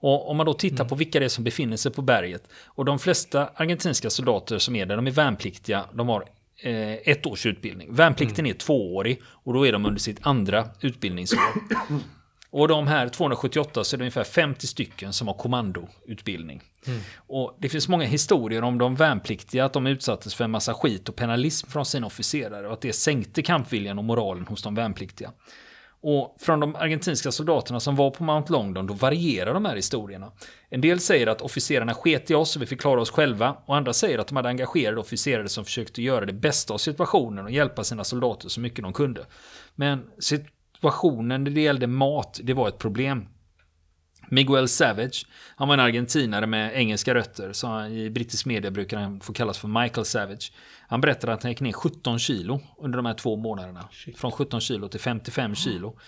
Och 0.01 0.31
om 0.31 0.37
man 0.37 0.47
då 0.47 0.55
tittar 0.55 0.85
mm. 0.85 0.89
på 0.89 0.95
vilka 0.95 1.19
det 1.19 1.25
är 1.25 1.29
som 1.29 1.45
befinner 1.45 1.77
sig 1.77 1.93
på 1.93 2.03
berget. 2.03 2.49
Och 2.67 2.85
de 2.85 2.99
flesta 2.99 3.49
argentinska 3.55 4.11
soldater 4.11 4.59
som 4.59 4.77
är 4.77 4.87
där, 4.87 4.97
de 4.97 5.07
är 5.07 5.11
värnpliktiga. 5.11 5.85
De 5.95 6.09
har 6.09 6.25
eh, 6.63 6.93
ett 6.93 7.27
års 7.27 7.47
utbildning. 7.47 7.95
Värnplikten 7.95 8.45
mm. 8.45 8.55
är 8.55 8.59
tvåårig 8.59 9.23
och 9.25 9.53
då 9.55 9.67
är 9.67 9.73
de 9.73 9.87
under 9.87 10.01
sitt 10.01 10.19
andra 10.23 10.69
utbildningsår. 10.81 11.41
Och 12.51 12.69
de 12.69 12.87
här 12.87 13.09
278 13.09 13.85
så 13.85 13.97
är 13.97 13.99
det 13.99 14.03
ungefär 14.03 14.25
50 14.25 14.67
stycken 14.67 15.13
som 15.13 15.29
har 15.29 15.35
kommandoutbildning. 15.35 16.63
Mm. 16.87 17.01
Och 17.17 17.57
det 17.61 17.69
finns 17.69 17.89
många 17.89 18.05
historier 18.05 18.63
om 18.65 18.79
de 18.79 18.95
värnpliktiga, 18.95 19.65
att 19.65 19.73
de 19.73 19.87
utsattes 19.87 20.35
för 20.35 20.45
en 20.45 20.51
massa 20.51 20.75
skit 20.75 21.09
och 21.09 21.17
penalism 21.17 21.71
från 21.71 21.87
sina 21.87 22.07
officerare 22.07 22.67
och 22.67 22.73
att 22.73 22.81
det 22.81 22.93
sänkte 22.93 23.43
kampviljan 23.43 23.99
och 23.99 24.05
moralen 24.05 24.47
hos 24.47 24.63
de 24.63 24.75
värnpliktiga. 24.75 25.33
Och 26.09 26.37
från 26.39 26.61
de 26.61 26.77
argentinska 26.77 27.33
soldaterna 27.33 27.81
som 27.81 27.97
var 27.97 28.11
på 28.11 28.25
Mount 28.25 28.53
Longdon, 28.53 28.87
då 28.87 28.95
varierar 28.95 29.55
de 29.55 29.65
här 29.65 29.77
historierna. 29.77 30.33
En 30.71 30.81
del 30.81 31.01
säger 31.01 31.27
att 31.27 31.41
officerarna 31.41 31.95
sket 31.95 32.31
i 32.31 32.35
oss 32.35 32.57
och 32.57 32.63
vi 32.63 32.67
fick 32.67 32.81
klara 32.81 33.01
oss 33.01 33.11
själva. 33.11 33.57
Och 33.67 33.77
andra 33.77 33.93
säger 33.93 34.19
att 34.19 34.27
de 34.27 34.37
hade 34.37 34.49
engagerade 34.49 35.01
officerare 35.01 35.49
som 35.49 35.65
försökte 35.65 36.03
göra 36.03 36.27
det 36.27 36.33
bästa 36.33 36.75
av 36.75 36.79
situationen 36.79 37.45
och 37.45 37.51
hjälpa 37.51 37.85
sina 37.85 38.05
soldater 38.05 38.49
så 38.49 38.61
mycket 38.61 38.83
de 38.83 38.93
kunde. 38.93 39.27
Men 39.75 40.03
situationen 40.19 41.45
när 41.45 41.51
det 41.51 41.61
gällde 41.61 41.87
mat, 41.87 42.41
det 42.43 42.55
var 42.55 42.69
ett 42.69 42.79
problem. 42.79 43.29
Miguel 44.29 44.69
Savage, 44.69 45.27
han 45.57 45.69
var 45.69 45.75
en 45.75 45.81
argentinare 45.81 46.47
med 46.47 46.77
engelska 46.77 47.15
rötter, 47.15 47.53
så 47.53 47.87
i 47.87 48.11
brittisk 48.11 48.47
media 48.47 48.71
brukar 48.71 48.99
han 48.99 49.21
få 49.21 49.33
kallas 49.33 49.59
för 49.59 49.69
Michael 49.83 50.05
Savage. 50.07 50.53
Han 50.89 51.01
berättade 51.01 51.33
att 51.33 51.43
han 51.43 51.53
gick 51.53 51.61
ner 51.61 51.73
17 51.73 52.19
kilo 52.19 52.61
under 52.79 52.97
de 52.97 53.07
här 53.07 53.15
två 53.15 53.37
månaderna. 53.37 53.89
Shit. 53.93 54.19
Från 54.19 54.33
17 54.33 54.61
kilo 54.61 54.89
till 54.89 55.01
55 55.01 55.55
kilo. 55.55 55.99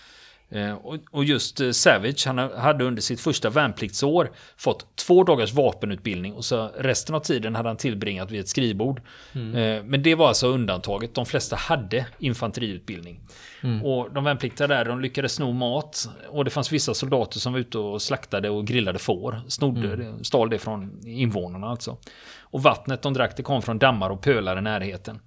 Eh, 0.50 0.74
och 1.10 1.24
just 1.24 1.60
eh, 1.60 1.70
Savage, 1.70 2.26
han 2.26 2.38
hade 2.38 2.84
under 2.84 3.02
sitt 3.02 3.20
första 3.20 3.50
värnpliktsår 3.50 4.30
fått 4.56 4.96
två 4.96 5.24
dagars 5.24 5.52
vapenutbildning 5.52 6.34
och 6.34 6.44
så 6.44 6.70
resten 6.78 7.14
av 7.14 7.20
tiden 7.20 7.54
hade 7.54 7.68
han 7.68 7.76
tillbringat 7.76 8.30
vid 8.30 8.40
ett 8.40 8.48
skrivbord. 8.48 9.02
Mm. 9.32 9.56
Eh, 9.56 9.84
men 9.84 10.02
det 10.02 10.14
var 10.14 10.28
alltså 10.28 10.46
undantaget. 10.46 11.14
De 11.14 11.26
flesta 11.26 11.56
hade 11.56 12.06
infanteriutbildning. 12.18 13.20
Mm. 13.62 13.84
Och 13.84 14.12
de 14.12 14.24
värnpliktiga 14.24 14.66
där, 14.66 14.84
de 14.84 15.00
lyckades 15.00 15.32
sno 15.32 15.52
mat. 15.52 16.08
Och 16.28 16.44
det 16.44 16.50
fanns 16.50 16.72
vissa 16.72 16.94
soldater 16.94 17.38
som 17.38 17.52
var 17.52 17.60
ute 17.60 17.78
och 17.78 18.02
slaktade 18.02 18.50
och 18.50 18.66
grillade 18.66 18.98
får. 18.98 19.40
Snodde, 19.48 19.92
mm. 19.92 20.24
stal 20.24 20.50
det 20.50 20.58
från 20.58 21.06
invånarna 21.06 21.66
alltså. 21.66 21.96
Och 22.40 22.62
vattnet 22.62 23.02
de 23.02 23.14
drack, 23.14 23.36
det 23.36 23.42
kom 23.42 23.62
från 23.62 23.78
dammar 23.78 24.10
och 24.10 24.22
pölar 24.22 24.58
i 24.58 24.60
närheten. 24.60 25.20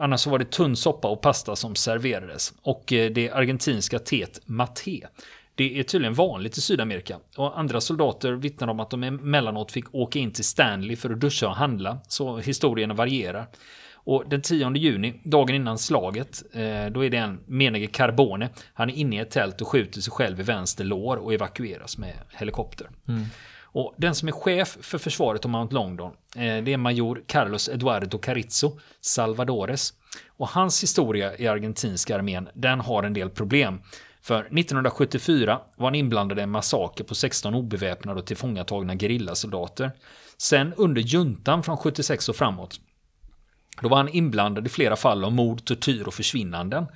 Annars 0.00 0.20
så 0.20 0.30
var 0.30 0.38
det 0.38 0.50
tunn 0.50 0.76
soppa 0.76 1.08
och 1.08 1.20
pasta 1.20 1.56
som 1.56 1.74
serverades. 1.74 2.52
Och 2.62 2.92
eh, 2.92 3.10
det 3.10 3.30
argentinska 3.30 3.98
teet 3.98 4.40
maté. 4.44 5.06
Det 5.54 5.78
är 5.78 5.82
tydligen 5.82 6.14
vanligt 6.14 6.58
i 6.58 6.60
Sydamerika. 6.60 7.16
Och 7.36 7.58
andra 7.58 7.80
soldater 7.80 8.32
vittnar 8.32 8.68
om 8.68 8.80
att 8.80 8.90
de 8.90 9.02
emellanåt 9.02 9.72
fick 9.72 9.94
åka 9.94 10.18
in 10.18 10.32
till 10.32 10.44
Stanley 10.44 10.96
för 10.96 11.10
att 11.10 11.20
duscha 11.20 11.48
och 11.48 11.56
handla. 11.56 11.98
Så 12.08 12.38
historierna 12.38 12.94
varierar. 12.94 13.46
Och 13.94 14.24
den 14.28 14.42
10 14.42 14.76
juni, 14.76 15.20
dagen 15.24 15.54
innan 15.54 15.78
slaget, 15.78 16.42
eh, 16.52 16.86
då 16.92 17.04
är 17.04 17.10
det 17.10 17.16
en 17.16 17.40
menige 17.46 17.86
Carbone. 17.86 18.48
Han 18.74 18.90
är 18.90 18.94
inne 18.94 19.16
i 19.16 19.18
ett 19.18 19.30
tält 19.30 19.60
och 19.60 19.68
skjuter 19.68 20.00
sig 20.00 20.12
själv 20.12 20.40
i 20.40 20.42
vänster 20.42 20.84
lår 20.84 21.16
och 21.16 21.34
evakueras 21.34 21.98
med 21.98 22.14
helikopter. 22.30 22.90
Mm. 23.08 23.24
Och 23.72 23.94
den 23.96 24.14
som 24.14 24.28
är 24.28 24.32
chef 24.32 24.78
för 24.80 24.98
försvaret 24.98 25.44
av 25.44 25.50
Mount 25.50 25.74
Longdon, 25.74 26.12
eh, 26.36 26.62
det 26.64 26.72
är 26.72 26.76
major 26.76 27.22
Carlos 27.26 27.68
Eduardo 27.68 28.18
Carrizo 28.18 28.78
Salvadores. 29.00 29.92
Och 30.28 30.48
hans 30.48 30.82
historia 30.82 31.36
i 31.36 31.46
argentinska 31.46 32.16
armén, 32.16 32.48
den 32.54 32.80
har 32.80 33.02
en 33.02 33.12
del 33.12 33.30
problem. 33.30 33.80
För 34.22 34.40
1974 34.40 35.60
var 35.76 35.86
han 35.86 35.94
inblandad 35.94 36.38
i 36.38 36.42
en 36.42 36.50
massaker 36.50 37.04
på 37.04 37.14
16 37.14 37.54
obeväpnade 37.54 38.20
och 38.20 38.26
tillfångatagna 38.26 38.96
gerillasoldater. 38.96 39.92
Sen 40.38 40.74
under 40.76 41.02
juntan 41.02 41.62
från 41.62 41.76
76 41.76 42.28
och 42.28 42.36
framåt, 42.36 42.80
då 43.82 43.88
var 43.88 43.96
han 43.96 44.08
inblandad 44.08 44.66
i 44.66 44.68
flera 44.68 44.96
fall 44.96 45.24
av 45.24 45.32
mord, 45.32 45.64
tortyr 45.64 46.06
och 46.06 46.14
försvinnanden. 46.14 46.86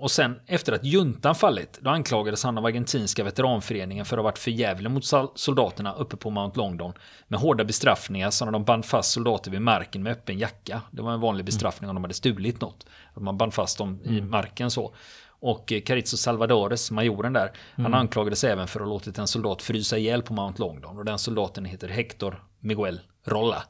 Och 0.00 0.10
sen 0.10 0.40
efter 0.46 0.72
att 0.72 0.84
juntan 0.84 1.34
fallit, 1.34 1.78
då 1.82 1.90
anklagades 1.90 2.44
han 2.44 2.58
av 2.58 2.66
argentinska 2.66 3.24
veteranföreningen 3.24 4.04
för 4.04 4.16
att 4.16 4.18
ha 4.18 4.24
varit 4.24 4.38
förjävlig 4.38 4.90
mot 4.90 5.04
soldaterna 5.34 5.94
uppe 5.94 6.16
på 6.16 6.30
Mount 6.30 6.58
Longdon. 6.58 6.92
Med 7.28 7.40
hårda 7.40 7.64
bestraffningar 7.64 8.30
så 8.30 8.44
när 8.44 8.52
de 8.52 8.64
band 8.64 8.84
fast 8.84 9.12
soldater 9.12 9.50
vid 9.50 9.62
marken 9.62 10.02
med 10.02 10.12
öppen 10.12 10.38
jacka. 10.38 10.82
Det 10.90 11.02
var 11.02 11.12
en 11.12 11.20
vanlig 11.20 11.46
bestraffning 11.46 11.90
om 11.90 11.96
de 11.96 12.04
hade 12.04 12.14
stulit 12.14 12.60
något. 12.60 12.86
Att 13.14 13.22
man 13.22 13.36
band 13.36 13.54
fast 13.54 13.78
dem 13.78 14.00
i 14.04 14.18
mm. 14.18 14.30
marken 14.30 14.70
så. 14.70 14.94
Och 15.28 15.72
eh, 15.72 15.80
Carizzo 15.80 16.16
Salvadores, 16.16 16.90
majoren 16.90 17.32
där, 17.32 17.52
mm. 17.76 17.92
han 17.92 17.94
anklagades 17.94 18.44
även 18.44 18.68
för 18.68 18.80
att 18.80 18.86
ha 18.86 18.94
låtit 18.94 19.18
en 19.18 19.26
soldat 19.26 19.62
frysa 19.62 19.98
ihjäl 19.98 20.22
på 20.22 20.34
Mount 20.34 20.62
Longdon. 20.62 20.98
Och 20.98 21.04
den 21.04 21.18
soldaten 21.18 21.64
heter 21.64 21.88
Hector 21.88 22.44
Miguel 22.60 23.00
Rolla. 23.26 23.62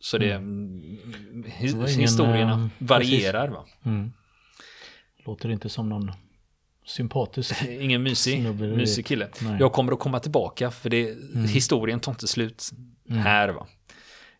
Så 0.00 0.18
det, 0.18 0.32
mm. 0.32 0.98
mm 1.32 1.44
historierna 1.98 2.54
ingen, 2.54 2.70
varierar. 2.78 3.48
Va? 3.48 3.64
Mm. 3.84 4.12
Låter 5.24 5.48
inte 5.48 5.68
som 5.68 5.88
någon 5.88 6.12
sympatisk 6.86 7.62
Ingen 7.68 8.02
mysig, 8.02 8.54
mysig 8.54 9.06
kille. 9.06 9.28
Nej. 9.40 9.56
Jag 9.60 9.72
kommer 9.72 9.92
att 9.92 9.98
komma 9.98 10.20
tillbaka 10.20 10.70
för 10.70 10.90
det, 10.90 11.10
mm. 11.10 11.44
historien 11.44 12.00
tar 12.00 12.12
inte 12.12 12.26
slut 12.26 12.70
mm. 13.08 13.22
här. 13.22 13.48
va. 13.48 13.66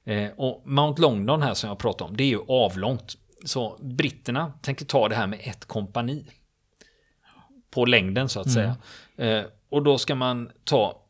Eh, 0.05 0.31
och 0.37 0.62
Mount 0.64 1.03
Longdon 1.03 1.43
här 1.43 1.55
som 1.55 1.69
jag 1.69 1.79
pratar 1.79 2.05
om, 2.05 2.17
det 2.17 2.25
är 2.25 2.29
ju 2.29 2.41
avlångt. 2.49 3.14
Så 3.45 3.79
britterna 3.81 4.53
tänker 4.62 4.85
ta 4.85 5.09
det 5.09 5.14
här 5.14 5.26
med 5.26 5.41
ett 5.43 5.64
kompani. 5.64 6.26
På 7.71 7.85
längden 7.85 8.29
så 8.29 8.41
att 8.41 8.47
mm. 8.47 8.55
säga. 8.55 9.38
Eh, 9.38 9.45
och 9.69 9.83
då 9.83 9.99
ska 9.99 10.14
man 10.14 10.50
ta 10.64 11.03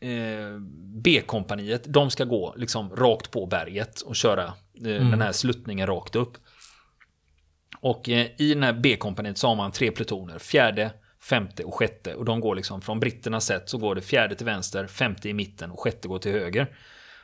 eh, 0.00 0.58
B-kompaniet, 1.02 1.84
de 1.84 2.10
ska 2.10 2.24
gå 2.24 2.54
liksom 2.56 2.96
rakt 2.96 3.30
på 3.30 3.46
berget 3.46 4.00
och 4.00 4.16
köra 4.16 4.44
eh, 4.84 4.96
mm. 4.96 5.10
den 5.10 5.20
här 5.20 5.32
sluttningen 5.32 5.86
rakt 5.86 6.16
upp. 6.16 6.36
Och 7.80 8.08
eh, 8.08 8.26
i 8.36 8.54
den 8.54 8.62
här 8.62 8.72
B-kompaniet 8.72 9.38
så 9.38 9.48
har 9.48 9.54
man 9.54 9.72
tre 9.72 9.90
plutoner. 9.90 10.38
Fjärde, 10.38 10.90
femte 11.20 11.64
och 11.64 11.74
sjätte. 11.74 12.14
Och 12.14 12.24
de 12.24 12.40
går 12.40 12.54
liksom 12.54 12.80
från 12.80 13.00
britternas 13.00 13.46
sätt 13.46 13.68
så 13.68 13.78
går 13.78 13.94
det 13.94 14.02
fjärde 14.02 14.34
till 14.34 14.46
vänster, 14.46 14.86
femte 14.86 15.28
i 15.28 15.34
mitten 15.34 15.70
och 15.70 15.80
sjätte 15.80 16.08
går 16.08 16.18
till 16.18 16.32
höger. 16.32 16.76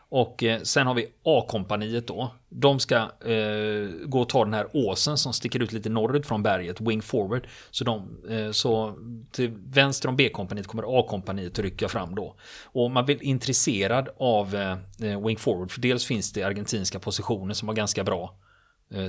Och 0.09 0.43
eh, 0.45 0.61
sen 0.61 0.87
har 0.87 0.95
vi 0.95 1.07
A-kompaniet 1.25 2.07
då. 2.07 2.35
De 2.49 2.81
ska 2.81 2.97
eh, 2.97 3.89
gå 4.07 4.21
och 4.21 4.29
ta 4.29 4.45
den 4.45 4.55
här 4.55 4.67
åsen 4.73 5.19
som 5.19 5.33
sticker 5.33 5.63
ut 5.63 5.73
lite 5.73 5.89
norrut 5.89 6.27
från 6.27 6.43
berget, 6.43 6.81
wing 6.81 7.03
forward. 7.03 7.47
Så, 7.71 7.85
de, 7.85 8.19
eh, 8.31 8.51
så 8.51 8.99
till 9.33 9.51
vänster 9.51 10.09
om 10.09 10.17
B-kompaniet 10.17 10.67
kommer 10.67 11.01
A-kompaniet 11.01 11.53
att 11.53 11.65
rycka 11.65 11.89
fram 11.89 12.15
då. 12.15 12.37
Och 12.65 12.91
man 12.91 13.05
blir 13.05 13.23
intresserad 13.23 14.09
av 14.19 14.55
eh, 14.55 15.11
eh 15.11 15.27
wing 15.27 15.37
forward, 15.37 15.71
för 15.71 15.81
dels 15.81 16.07
finns 16.07 16.33
det 16.33 16.43
argentinska 16.43 16.99
positioner 16.99 17.55
som 17.55 17.67
var 17.67 17.75
ganska 17.75 18.05
bra 18.05 18.23
eh, 18.25 18.44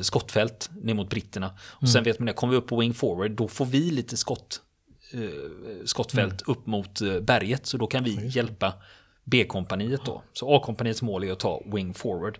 skottfält 0.01 0.69
ner 0.81 0.93
mot 0.93 1.09
britterna. 1.09 1.51
Och 1.57 1.83
mm. 1.83 1.91
sen 1.91 2.03
vet 2.03 2.19
man 2.19 2.25
det, 2.25 2.33
kommer 2.33 2.51
vi 2.51 2.57
upp 2.57 2.67
på 2.67 2.79
wing 2.79 2.93
forward, 2.93 3.31
då 3.31 3.47
får 3.47 3.65
vi 3.65 3.91
lite 3.91 4.17
skott, 4.17 4.61
eh, 5.13 5.85
skottfält 5.85 6.41
mm. 6.47 6.57
upp 6.57 6.65
mot 6.65 7.01
eh, 7.01 7.19
berget. 7.19 7.65
Så 7.65 7.77
då 7.77 7.87
kan 7.87 8.03
vi 8.03 8.27
hjälpa 8.27 8.73
B-kompaniet 9.23 10.05
då. 10.05 10.23
Så 10.33 10.55
A-kompaniets 10.55 11.01
mål 11.01 11.23
är 11.23 11.31
att 11.31 11.39
ta 11.39 11.61
wing 11.65 11.93
forward. 11.93 12.37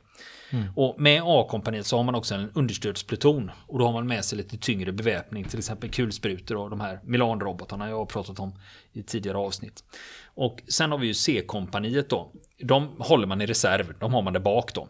Mm. 0.50 0.66
Och 0.76 1.02
med 1.02 1.22
A-kompaniet 1.26 1.86
så 1.86 1.98
har 1.98 2.04
man 2.04 2.16
också 2.16 2.36
en 2.36 2.52
understödspluton. 2.54 3.52
Och 3.68 3.80
då 3.80 3.86
har 3.86 3.94
man 3.94 4.08
med 4.08 4.26
sig 4.26 4.38
lite 4.38 4.58
tyngre 4.58 4.92
beväpning, 4.92 5.44
till 5.44 5.60
exempel 5.60 5.90
kulsprutor 5.90 6.58
och 6.58 6.70
de 6.70 6.80
här 6.80 7.00
Milan-robotarna 7.04 7.90
jag 7.90 7.98
har 7.98 8.06
pratat 8.06 8.40
om 8.40 8.60
i 8.94 9.04
tidigare 9.04 9.38
avsnitt. 9.38 9.84
Och 10.24 10.64
sen 10.68 10.92
har 10.92 10.98
vi 10.98 11.08
ju 11.08 11.14
C-kompaniet 11.14 12.10
då. 12.10 12.32
De 12.60 12.96
håller 13.00 13.28
man 13.28 13.42
i 13.42 13.46
reserv, 13.46 13.94
de 14.00 14.14
har 14.14 14.22
man 14.22 14.34
där 14.34 14.40
bak 14.40 14.74
då 14.74 14.88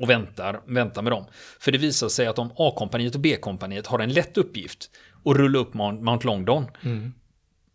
och 0.00 0.10
väntar, 0.10 0.60
väntar 0.66 1.02
med 1.02 1.12
dem. 1.12 1.24
För 1.60 1.72
det 1.72 1.78
visar 1.78 2.08
sig 2.08 2.26
att 2.26 2.38
om 2.38 2.52
A-kompaniet 2.56 3.14
och 3.14 3.20
B-kompaniet 3.20 3.86
har 3.86 3.98
en 3.98 4.12
lätt 4.12 4.38
uppgift 4.38 4.90
och 5.22 5.36
rulla 5.36 5.58
upp 5.58 5.74
Mount 5.74 6.26
Longdon, 6.26 6.66
mm. 6.82 7.12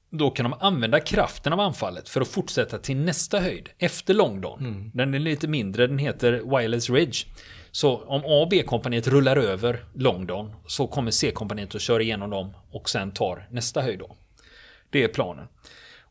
då 0.09 0.29
kan 0.29 0.43
de 0.43 0.53
använda 0.59 0.99
kraften 0.99 1.53
av 1.53 1.59
anfallet 1.59 2.09
för 2.09 2.21
att 2.21 2.27
fortsätta 2.27 2.77
till 2.77 2.97
nästa 2.97 3.39
höjd, 3.39 3.69
efter 3.77 4.13
Longdon. 4.13 4.59
Mm. 4.59 4.91
Den 4.93 5.13
är 5.13 5.19
lite 5.19 5.47
mindre, 5.47 5.87
den 5.87 5.97
heter 5.97 6.31
Wireless 6.31 6.89
Ridge. 6.89 7.25
Så 7.71 7.97
om 7.97 8.21
A 8.21 8.41
och 8.41 8.49
B-kompaniet 8.49 9.07
rullar 9.07 9.37
över 9.37 9.85
Longdon 9.93 10.51
så 10.67 10.87
kommer 10.87 11.11
C-kompaniet 11.11 11.75
att 11.75 11.81
köra 11.81 12.03
igenom 12.03 12.29
dem 12.29 12.53
och 12.71 12.89
sen 12.89 13.11
tar 13.11 13.47
nästa 13.51 13.81
höjd 13.81 13.99
då. 13.99 14.15
Det 14.89 15.03
är 15.03 15.07
planen. 15.07 15.47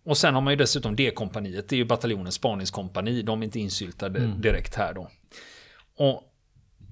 Och 0.04 0.18
sen 0.18 0.34
har 0.34 0.40
man 0.40 0.52
ju 0.52 0.56
dessutom 0.56 0.96
D-kompaniet, 0.96 1.68
det 1.68 1.76
är 1.76 1.78
ju 1.78 1.84
bataljonens 1.84 2.34
spaningskompani, 2.34 3.22
de 3.22 3.40
är 3.40 3.44
inte 3.44 3.60
insyltade 3.60 4.18
mm. 4.18 4.40
direkt 4.40 4.74
här 4.74 4.94
då. 4.94 5.10
Och 5.96 6.22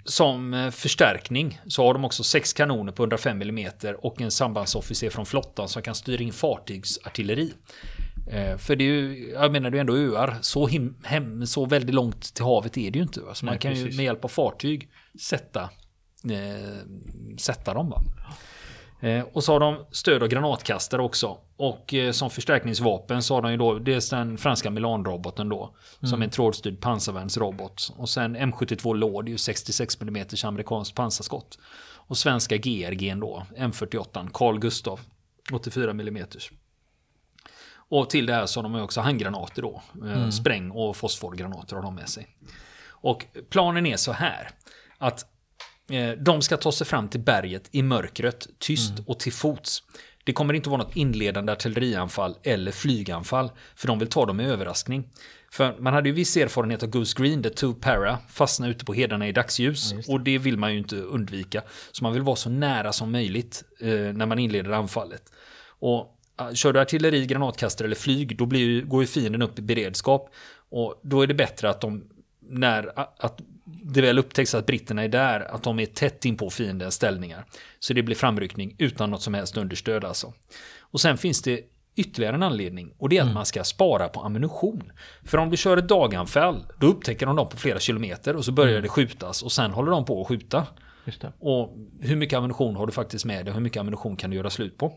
som 0.04 0.54
eh, 0.54 0.70
förstärkning 0.70 1.60
så 1.66 1.86
har 1.86 1.94
de 1.94 2.04
också 2.04 2.22
sex 2.22 2.52
kanoner 2.52 2.92
på 2.92 3.02
105 3.02 3.42
mm 3.42 3.70
och 3.98 4.20
en 4.20 4.30
sambandsofficer 4.30 5.10
från 5.10 5.26
flottan 5.26 5.68
som 5.68 5.82
kan 5.82 5.94
styra 5.94 6.22
in 6.22 6.32
fartygsartilleri. 6.32 7.52
Eh, 8.30 8.56
för 8.56 8.76
det 8.76 8.84
är 8.84 8.86
ju, 8.86 9.30
jag 9.30 9.52
menar 9.52 9.70
det 9.70 9.78
är 9.78 9.80
ändå 9.80 9.96
öar, 9.96 10.38
så, 10.40 10.66
him, 10.66 10.96
hem, 11.04 11.46
så 11.46 11.66
väldigt 11.66 11.94
långt 11.94 12.34
till 12.34 12.44
havet 12.44 12.78
är 12.78 12.90
det 12.90 12.98
ju 12.98 13.02
inte. 13.02 13.20
Så 13.34 13.46
man 13.46 13.58
kan 13.58 13.72
precis. 13.72 13.92
ju 13.92 13.96
med 13.96 14.04
hjälp 14.04 14.24
av 14.24 14.28
fartyg 14.28 14.88
sätta, 15.20 15.62
eh, 16.30 16.86
sätta 17.38 17.74
dem. 17.74 17.90
Va? 17.90 18.02
Eh, 19.00 19.24
och 19.32 19.44
så 19.44 19.52
har 19.52 19.60
de 19.60 19.86
stöd 19.90 20.22
av 20.22 20.28
granatkastare 20.28 21.02
också. 21.02 21.38
Och 21.56 21.94
eh, 21.94 22.12
som 22.12 22.30
förstärkningsvapen 22.30 23.22
så 23.22 23.34
har 23.34 23.42
de 23.42 23.50
ju 23.50 23.56
då 23.56 23.78
dels 23.78 24.10
den 24.10 24.38
franska 24.38 24.70
Milan-roboten 24.70 25.48
då. 25.48 25.74
Mm. 26.00 26.10
Som 26.10 26.20
är 26.20 26.24
en 26.24 26.30
trådstyrd 26.30 26.80
pansarvärnsrobot. 26.80 27.92
Och 27.96 28.08
sen 28.08 28.36
M72 28.36 28.94
Lord, 28.94 29.24
det 29.24 29.28
är 29.28 29.32
ju 29.32 29.38
66 29.38 30.00
mm 30.00 30.26
amerikanskt 30.44 30.94
pansarskott. 30.94 31.58
Och 32.10 32.16
svenska 32.16 32.56
GRG 32.56 33.14
då, 33.14 33.46
M48, 33.56 34.30
Carl 34.32 34.58
Gustav, 34.58 35.00
84 35.52 35.90
mm. 35.90 36.24
Och 37.72 38.10
till 38.10 38.26
det 38.26 38.34
här 38.34 38.46
så 38.46 38.62
har 38.62 38.62
de 38.62 38.80
också 38.80 39.00
handgranater 39.00 39.62
då. 39.62 39.82
Eh, 40.04 40.12
mm. 40.12 40.32
Spräng 40.32 40.70
och 40.70 40.96
fosforgranater 40.96 41.76
har 41.76 41.82
de 41.82 41.94
med 41.94 42.08
sig. 42.08 42.26
Och 42.88 43.26
planen 43.50 43.86
är 43.86 43.96
så 43.96 44.12
här. 44.12 44.48
Att 44.98 45.26
de 46.18 46.42
ska 46.42 46.56
ta 46.56 46.72
sig 46.72 46.86
fram 46.86 47.08
till 47.08 47.20
berget 47.20 47.68
i 47.72 47.82
mörkret, 47.82 48.46
tyst 48.58 48.90
mm. 48.90 49.04
och 49.06 49.20
till 49.20 49.32
fots. 49.32 49.82
Det 50.24 50.32
kommer 50.32 50.54
inte 50.54 50.70
vara 50.70 50.82
något 50.82 50.96
inledande 50.96 51.52
artillerianfall 51.52 52.36
eller 52.42 52.72
flyganfall, 52.72 53.50
för 53.76 53.86
de 53.86 53.98
vill 53.98 54.08
ta 54.08 54.26
dem 54.26 54.40
i 54.40 54.44
överraskning. 54.44 55.08
För 55.52 55.76
man 55.78 55.94
hade 55.94 56.08
ju 56.08 56.14
viss 56.14 56.36
erfarenhet 56.36 56.82
av 56.82 56.88
Goose 56.88 57.22
Green, 57.22 57.42
där 57.42 57.50
Two 57.50 57.72
Para 57.80 58.18
fastnade 58.28 58.72
ute 58.72 58.84
på 58.84 58.92
hedarna 58.92 59.28
i 59.28 59.32
dagsljus. 59.32 59.92
Ja, 59.92 60.12
och 60.12 60.20
det 60.20 60.38
vill 60.38 60.58
man 60.58 60.72
ju 60.72 60.78
inte 60.78 60.96
undvika. 60.96 61.62
Så 61.92 62.04
man 62.04 62.12
vill 62.12 62.22
vara 62.22 62.36
så 62.36 62.50
nära 62.50 62.92
som 62.92 63.12
möjligt 63.12 63.64
eh, 63.80 63.88
när 63.88 64.26
man 64.26 64.38
inleder 64.38 64.70
anfallet. 64.70 65.22
Och 65.66 66.16
kör 66.54 66.72
du 66.72 66.80
artilleri, 66.80 67.26
granatkastare 67.26 67.86
eller 67.86 67.96
flyg, 67.96 68.36
då 68.36 68.46
blir, 68.46 68.82
går 68.82 69.02
ju 69.02 69.06
fienden 69.06 69.42
upp 69.42 69.58
i 69.58 69.62
beredskap. 69.62 70.34
Och 70.70 71.00
då 71.02 71.22
är 71.22 71.26
det 71.26 71.34
bättre 71.34 71.70
att 71.70 71.80
de, 71.80 72.04
när, 72.40 72.92
att 72.96 73.40
det 73.82 74.00
väl 74.00 74.18
upptäcks 74.18 74.54
att 74.54 74.66
britterna 74.66 75.04
är 75.04 75.08
där, 75.08 75.40
att 75.54 75.62
de 75.62 75.80
är 75.80 75.86
tätt 75.86 76.24
in 76.24 76.36
på 76.36 76.50
fiendens 76.50 76.94
ställningar. 76.94 77.44
Så 77.78 77.92
det 77.92 78.02
blir 78.02 78.16
framryckning 78.16 78.74
utan 78.78 79.10
något 79.10 79.22
som 79.22 79.34
helst 79.34 79.56
understöd 79.56 80.04
alltså. 80.04 80.32
Och 80.80 81.00
sen 81.00 81.18
finns 81.18 81.42
det 81.42 81.60
ytterligare 81.96 82.34
en 82.34 82.42
anledning 82.42 82.92
och 82.98 83.08
det 83.08 83.18
är 83.18 83.22
att 83.22 83.34
man 83.34 83.46
ska 83.46 83.64
spara 83.64 84.08
på 84.08 84.20
ammunition. 84.20 84.92
För 85.24 85.38
om 85.38 85.50
du 85.50 85.56
kör 85.56 85.76
ett 85.76 85.88
daganfall, 85.88 86.66
då 86.78 86.86
upptäcker 86.86 87.26
de 87.26 87.36
dem 87.36 87.48
på 87.48 87.56
flera 87.56 87.78
kilometer 87.78 88.36
och 88.36 88.44
så 88.44 88.52
börjar 88.52 88.80
det 88.80 88.88
skjutas 88.88 89.42
och 89.42 89.52
sen 89.52 89.70
håller 89.70 89.90
de 89.90 90.04
på 90.04 90.20
att 90.20 90.28
skjuta. 90.28 90.66
Och 91.40 91.76
hur 92.00 92.16
mycket 92.16 92.36
ammunition 92.36 92.76
har 92.76 92.86
du 92.86 92.92
faktiskt 92.92 93.24
med 93.24 93.44
dig? 93.44 93.54
Hur 93.54 93.60
mycket 93.60 93.80
ammunition 93.80 94.16
kan 94.16 94.30
du 94.30 94.36
göra 94.36 94.50
slut 94.50 94.78
på? 94.78 94.92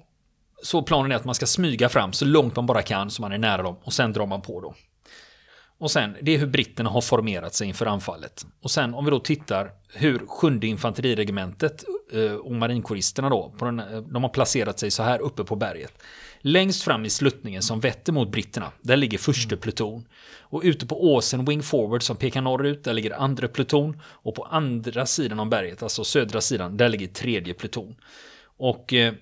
Så 0.63 0.81
planen 0.83 1.11
är 1.11 1.15
att 1.15 1.25
man 1.25 1.35
ska 1.35 1.45
smyga 1.45 1.89
fram 1.89 2.13
så 2.13 2.25
långt 2.25 2.55
man 2.55 2.65
bara 2.65 2.81
kan 2.81 3.09
så 3.09 3.21
man 3.21 3.31
är 3.31 3.37
nära 3.37 3.61
dem 3.63 3.77
och 3.83 3.93
sen 3.93 4.13
drar 4.13 4.25
man 4.25 4.41
på 4.41 4.61
då. 4.61 4.75
Och 5.83 5.91
sen, 5.91 6.15
det 6.21 6.31
är 6.35 6.37
hur 6.37 6.47
britterna 6.47 6.89
har 6.89 7.01
formerat 7.01 7.53
sig 7.53 7.67
inför 7.67 7.85
anfallet. 7.85 8.45
Och 8.61 8.71
sen 8.71 8.93
om 8.93 9.05
vi 9.05 9.11
då 9.11 9.19
tittar 9.19 9.71
hur 9.93 10.27
sjunde 10.27 10.67
infanteriregementet 10.67 11.83
eh, 12.13 12.33
och 12.33 12.51
marinkåristerna 12.51 13.29
då, 13.29 13.53
på 13.57 13.65
den, 13.65 13.79
eh, 13.79 13.97
de 13.97 14.23
har 14.23 14.29
placerat 14.29 14.79
sig 14.79 14.91
så 14.91 15.03
här 15.03 15.21
uppe 15.21 15.43
på 15.43 15.55
berget. 15.55 15.93
Längst 16.39 16.83
fram 16.83 17.05
i 17.05 17.09
sluttningen 17.09 17.61
som 17.61 17.79
vetter 17.79 18.13
mot 18.13 18.31
britterna, 18.31 18.71
där 18.81 18.97
ligger 18.97 19.17
första 19.17 19.57
pluton. 19.57 20.07
Och 20.39 20.61
ute 20.63 20.85
på 20.85 21.13
åsen 21.13 21.45
Wing 21.45 21.63
Forward 21.63 22.03
som 22.03 22.15
pekar 22.15 22.41
norrut, 22.41 22.83
där 22.83 22.93
ligger 22.93 23.21
andra 23.21 23.47
pluton. 23.47 24.01
Och 24.03 24.35
på 24.35 24.43
andra 24.43 25.05
sidan 25.05 25.39
om 25.39 25.49
berget, 25.49 25.83
alltså 25.83 26.03
södra 26.03 26.41
sidan, 26.41 26.77
där 26.77 26.89
ligger 26.89 27.07
tredje 27.07 27.53
pluton. 27.53 27.95
Och, 28.57 28.93
eh, 28.93 29.13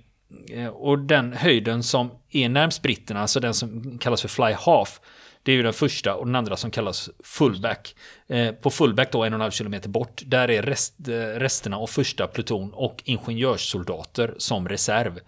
och 0.71 0.99
den 0.99 1.33
höjden 1.33 1.83
som 1.83 2.11
är 2.31 2.49
närmst 2.49 2.81
britterna, 2.81 3.21
alltså 3.21 3.39
den 3.39 3.53
som 3.53 3.97
kallas 3.97 4.21
för 4.21 4.29
Fly 4.29 4.53
Half, 4.53 4.99
det 5.43 5.51
är 5.51 5.55
ju 5.55 5.63
den 5.63 5.73
första 5.73 6.15
och 6.15 6.25
den 6.25 6.35
andra 6.35 6.57
som 6.57 6.71
kallas 6.71 7.09
fullback. 7.23 7.95
Eh, 8.27 8.51
på 8.51 8.69
fullback 8.69 9.11
då 9.11 9.23
en 9.23 9.33
och 9.33 9.37
en 9.37 9.41
halv 9.41 9.51
kilometer 9.51 9.89
bort, 9.89 10.21
där 10.25 10.51
är 10.51 10.61
rest, 10.61 11.07
eh, 11.07 11.13
resterna 11.13 11.77
av 11.77 11.87
första 11.87 12.27
pluton 12.27 12.73
och 12.73 13.01
ingenjörssoldater 13.05 14.35
som 14.37 14.69
reserv. 14.69 15.19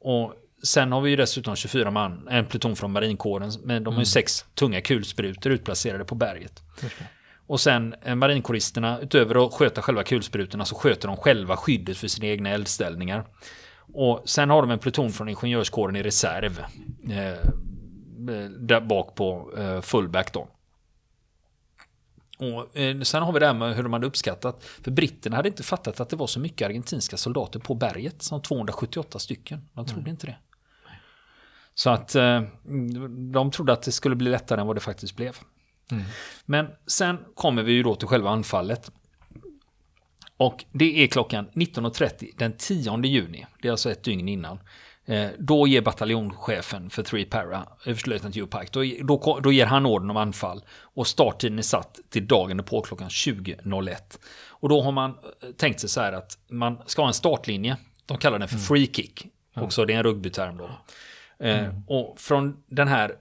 Och 0.00 0.34
sen 0.62 0.92
har 0.92 1.00
vi 1.00 1.10
ju 1.10 1.16
dessutom 1.16 1.56
24 1.56 1.90
man, 1.90 2.28
en 2.30 2.46
pluton 2.46 2.76
från 2.76 2.92
marinkåren, 2.92 3.52
men 3.64 3.84
de 3.84 3.94
har 3.94 4.00
ju 4.00 4.06
sex 4.06 4.44
tunga 4.54 4.80
kulsprutor 4.80 5.52
utplacerade 5.52 6.04
på 6.04 6.14
berget. 6.14 6.62
Det. 6.80 6.88
Och 7.46 7.60
sen 7.60 7.94
eh, 8.02 8.14
marinkåristerna, 8.14 9.00
utöver 9.00 9.46
att 9.46 9.52
sköta 9.52 9.82
själva 9.82 10.02
kulsprutorna 10.02 10.64
så 10.64 10.74
sköter 10.74 11.08
de 11.08 11.16
själva 11.16 11.56
skyddet 11.56 11.96
för 11.96 12.08
sina 12.08 12.26
egna 12.26 12.50
eldställningar. 12.50 13.24
Och 13.94 14.22
sen 14.24 14.50
har 14.50 14.62
de 14.62 14.70
en 14.70 14.78
pluton 14.78 15.12
från 15.12 15.28
ingenjörskåren 15.28 15.96
i 15.96 16.02
reserv. 16.02 16.64
Eh, 17.10 17.50
där 18.66 18.80
bak 18.80 19.14
på 19.14 19.52
eh, 19.58 19.80
fullback 19.80 20.32
då. 20.32 20.48
Och 22.38 22.76
eh, 22.76 23.00
sen 23.00 23.22
har 23.22 23.32
vi 23.32 23.40
det 23.40 23.46
här 23.46 23.54
med 23.54 23.76
hur 23.76 23.82
de 23.82 23.92
hade 23.92 24.06
uppskattat. 24.06 24.64
För 24.64 24.90
britterna 24.90 25.36
hade 25.36 25.48
inte 25.48 25.62
fattat 25.62 26.00
att 26.00 26.08
det 26.08 26.16
var 26.16 26.26
så 26.26 26.40
mycket 26.40 26.66
argentinska 26.66 27.16
soldater 27.16 27.60
på 27.60 27.74
berget 27.74 28.22
som 28.22 28.42
278 28.42 29.18
stycken. 29.18 29.68
De 29.72 29.86
trodde 29.86 30.10
inte 30.10 30.26
det. 30.26 30.36
Så 31.74 31.90
att 31.90 32.14
eh, 32.14 32.42
de 33.32 33.50
trodde 33.50 33.72
att 33.72 33.82
det 33.82 33.92
skulle 33.92 34.16
bli 34.16 34.30
lättare 34.30 34.60
än 34.60 34.66
vad 34.66 34.76
det 34.76 34.80
faktiskt 34.80 35.16
blev. 35.16 35.36
Men 36.44 36.66
sen 36.86 37.18
kommer 37.34 37.62
vi 37.62 37.72
ju 37.72 37.82
då 37.82 37.94
till 37.94 38.08
själva 38.08 38.30
anfallet. 38.30 38.92
Och 40.36 40.64
det 40.72 41.04
är 41.04 41.06
klockan 41.06 41.48
19.30 41.54 42.30
den 42.38 42.52
10 42.56 43.02
juni. 43.04 43.46
Det 43.62 43.68
är 43.68 43.72
alltså 43.72 43.90
ett 43.90 44.04
dygn 44.04 44.28
innan. 44.28 44.58
Eh, 45.06 45.28
då 45.38 45.66
ger 45.66 45.80
bataljonschefen 45.80 46.90
för 46.90 47.02
Three 47.02 47.24
Para, 47.24 47.66
överstelöjtnant 47.84 48.36
Hugh 48.36 48.58
Pike, 48.58 48.70
då, 48.72 49.16
då, 49.16 49.40
då 49.40 49.52
ger 49.52 49.66
han 49.66 49.86
orden 49.86 50.10
om 50.10 50.16
anfall. 50.16 50.64
Och 50.80 51.06
starttiden 51.06 51.58
är 51.58 51.62
satt 51.62 51.98
till 52.10 52.26
dagen 52.26 52.64
på 52.64 52.80
klockan 52.80 53.08
20.01. 53.08 53.96
Och 54.48 54.68
då 54.68 54.82
har 54.82 54.92
man 54.92 55.10
eh, 55.10 55.48
tänkt 55.56 55.80
sig 55.80 55.88
så 55.88 56.00
här 56.00 56.12
att 56.12 56.38
man 56.50 56.78
ska 56.86 57.02
ha 57.02 57.08
en 57.08 57.14
startlinje. 57.14 57.76
De 58.06 58.18
kallar 58.18 58.38
den 58.38 58.48
för 58.48 58.58
free 58.58 58.86
kick. 58.86 59.26
Också 59.56 59.84
det 59.84 59.92
är 59.92 59.96
en 59.96 60.02
rugbyterm 60.02 60.56
då. 60.56 60.70
Eh, 61.46 61.68
och 61.86 62.20
från 62.20 62.56
den 62.66 62.88
här 62.88 63.12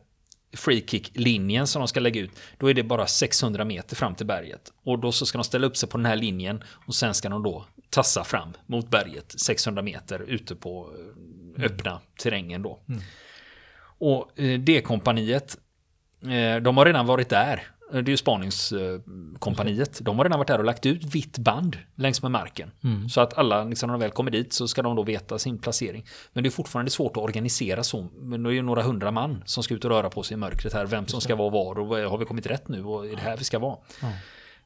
free 0.53 0.87
kick-linjen 0.87 1.67
som 1.67 1.79
de 1.79 1.87
ska 1.87 1.99
lägga 1.99 2.21
ut, 2.21 2.31
då 2.57 2.69
är 2.69 2.73
det 2.73 2.83
bara 2.83 3.07
600 3.07 3.65
meter 3.65 3.95
fram 3.95 4.15
till 4.15 4.25
berget. 4.25 4.73
Och 4.83 4.99
då 4.99 5.11
så 5.11 5.25
ska 5.25 5.37
de 5.37 5.43
ställa 5.43 5.67
upp 5.67 5.77
sig 5.77 5.89
på 5.89 5.97
den 5.97 6.05
här 6.05 6.15
linjen 6.15 6.63
och 6.87 6.95
sen 6.95 7.13
ska 7.13 7.29
de 7.29 7.43
då 7.43 7.65
tassa 7.89 8.23
fram 8.23 8.53
mot 8.65 8.89
berget 8.89 9.39
600 9.39 9.81
meter 9.81 10.19
ute 10.19 10.55
på 10.55 10.89
eh, 10.99 11.44
öppna 11.59 12.01
terrängen 12.19 12.61
då. 12.61 12.79
Och 13.97 14.39
eh, 14.39 14.59
det 14.59 14.81
kompaniet, 14.81 15.57
eh, 16.23 16.61
de 16.61 16.77
har 16.77 16.85
redan 16.85 17.05
varit 17.05 17.29
där. 17.29 17.53
Eh, 17.93 17.99
Det 18.01 18.09
är 18.09 18.11
ju 18.11 18.17
spaningskompaniet. 18.17 19.99
De 20.01 20.17
har 20.17 20.25
redan 20.25 20.39
varit 20.39 20.47
där 20.47 20.57
och 20.59 20.65
lagt 20.65 20.85
ut 20.85 21.03
vitt 21.15 21.37
band 21.37 21.77
längs 21.95 22.21
med 22.21 22.31
marken. 22.31 22.71
Så 23.09 23.21
att 23.21 23.33
alla, 23.37 23.63
liksom, 23.63 23.87
när 23.87 23.93
de 23.93 23.99
väl 23.99 24.11
kommer 24.11 24.31
dit 24.31 24.53
så 24.53 24.67
ska 24.67 24.81
de 24.81 24.95
då 24.95 25.03
veta 25.03 25.39
sin 25.39 25.57
placering. 25.57 26.05
Men 26.33 26.43
det 26.43 26.49
är 26.49 26.51
fortfarande 26.51 26.91
svårt 26.91 27.17
att 27.17 27.23
organisera 27.23 27.83
så. 27.83 28.07
Men 28.15 28.43
det 28.43 28.49
är 28.49 28.53
ju 28.53 28.61
några 28.61 28.81
hundra 28.81 29.11
man 29.11 29.43
som 29.45 29.63
ska 29.63 29.73
ut 29.73 29.85
och 29.85 29.91
röra 29.91 30.09
på 30.09 30.23
sig 30.23 30.33
i 30.35 30.37
mörkret 30.37 30.73
här. 30.73 30.85
Vem 30.85 31.07
som 31.07 31.21
ska 31.21 31.35
vara 31.35 31.49
var 31.49 31.79
och 31.79 31.87
har 31.87 32.17
vi 32.17 32.25
kommit 32.25 32.45
rätt 32.47 32.67
nu 32.67 32.83
och 32.85 33.05
är 33.07 33.11
det 33.15 33.21
här 33.21 33.37
vi 33.37 33.43
ska 33.43 33.59
vara? 33.59 33.77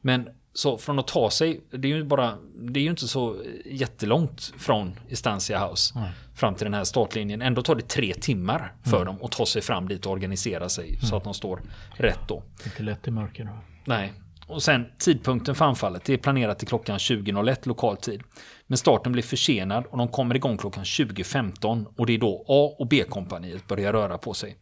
Men 0.01 0.29
så 0.53 0.77
från 0.77 0.99
att 0.99 1.07
ta 1.07 1.29
sig, 1.29 1.61
det 1.71 1.91
är 1.91 1.95
ju 1.95 2.03
bara, 2.03 2.37
det 2.55 2.79
är 2.79 2.83
ju 2.83 2.89
inte 2.89 3.07
så 3.07 3.35
jättelångt 3.65 4.53
från 4.57 4.99
Estancia 5.09 5.67
House 5.67 6.11
fram 6.35 6.55
till 6.55 6.65
den 6.65 6.73
här 6.73 6.83
startlinjen. 6.83 7.41
Ändå 7.41 7.61
tar 7.61 7.75
det 7.75 7.87
tre 7.87 8.13
timmar 8.13 8.73
för 8.83 9.05
dem 9.05 9.17
att 9.23 9.31
ta 9.31 9.45
sig 9.45 9.61
fram 9.61 9.87
dit 9.87 10.05
och 10.05 10.11
organisera 10.11 10.69
sig 10.69 10.99
så 11.01 11.15
att 11.15 11.23
de 11.23 11.33
står 11.33 11.61
rätt 11.91 12.19
då. 12.27 12.43
Inte 12.65 12.83
lätt 12.83 13.07
i 13.07 13.11
mörker 13.11 13.43
då. 13.43 13.51
Nej. 13.85 14.13
Och 14.47 14.63
sen 14.63 14.85
tidpunkten 14.97 15.55
för 15.55 15.65
anfallet, 15.65 16.03
det 16.05 16.13
är 16.13 16.17
planerat 16.17 16.59
till 16.59 16.67
klockan 16.67 16.97
20.01 16.97 17.67
lokal 17.67 17.97
tid. 17.97 18.21
Men 18.67 18.77
starten 18.77 19.11
blir 19.11 19.23
försenad 19.23 19.85
och 19.85 19.97
de 19.97 20.07
kommer 20.07 20.35
igång 20.35 20.57
klockan 20.57 20.83
20.15 20.83 21.85
och 21.97 22.05
det 22.05 22.13
är 22.13 22.17
då 22.17 22.45
A 22.47 22.75
och 22.79 22.87
B-kompaniet 22.87 23.67
börjar 23.67 23.93
röra 23.93 24.17
på 24.17 24.33
sig. 24.33 24.57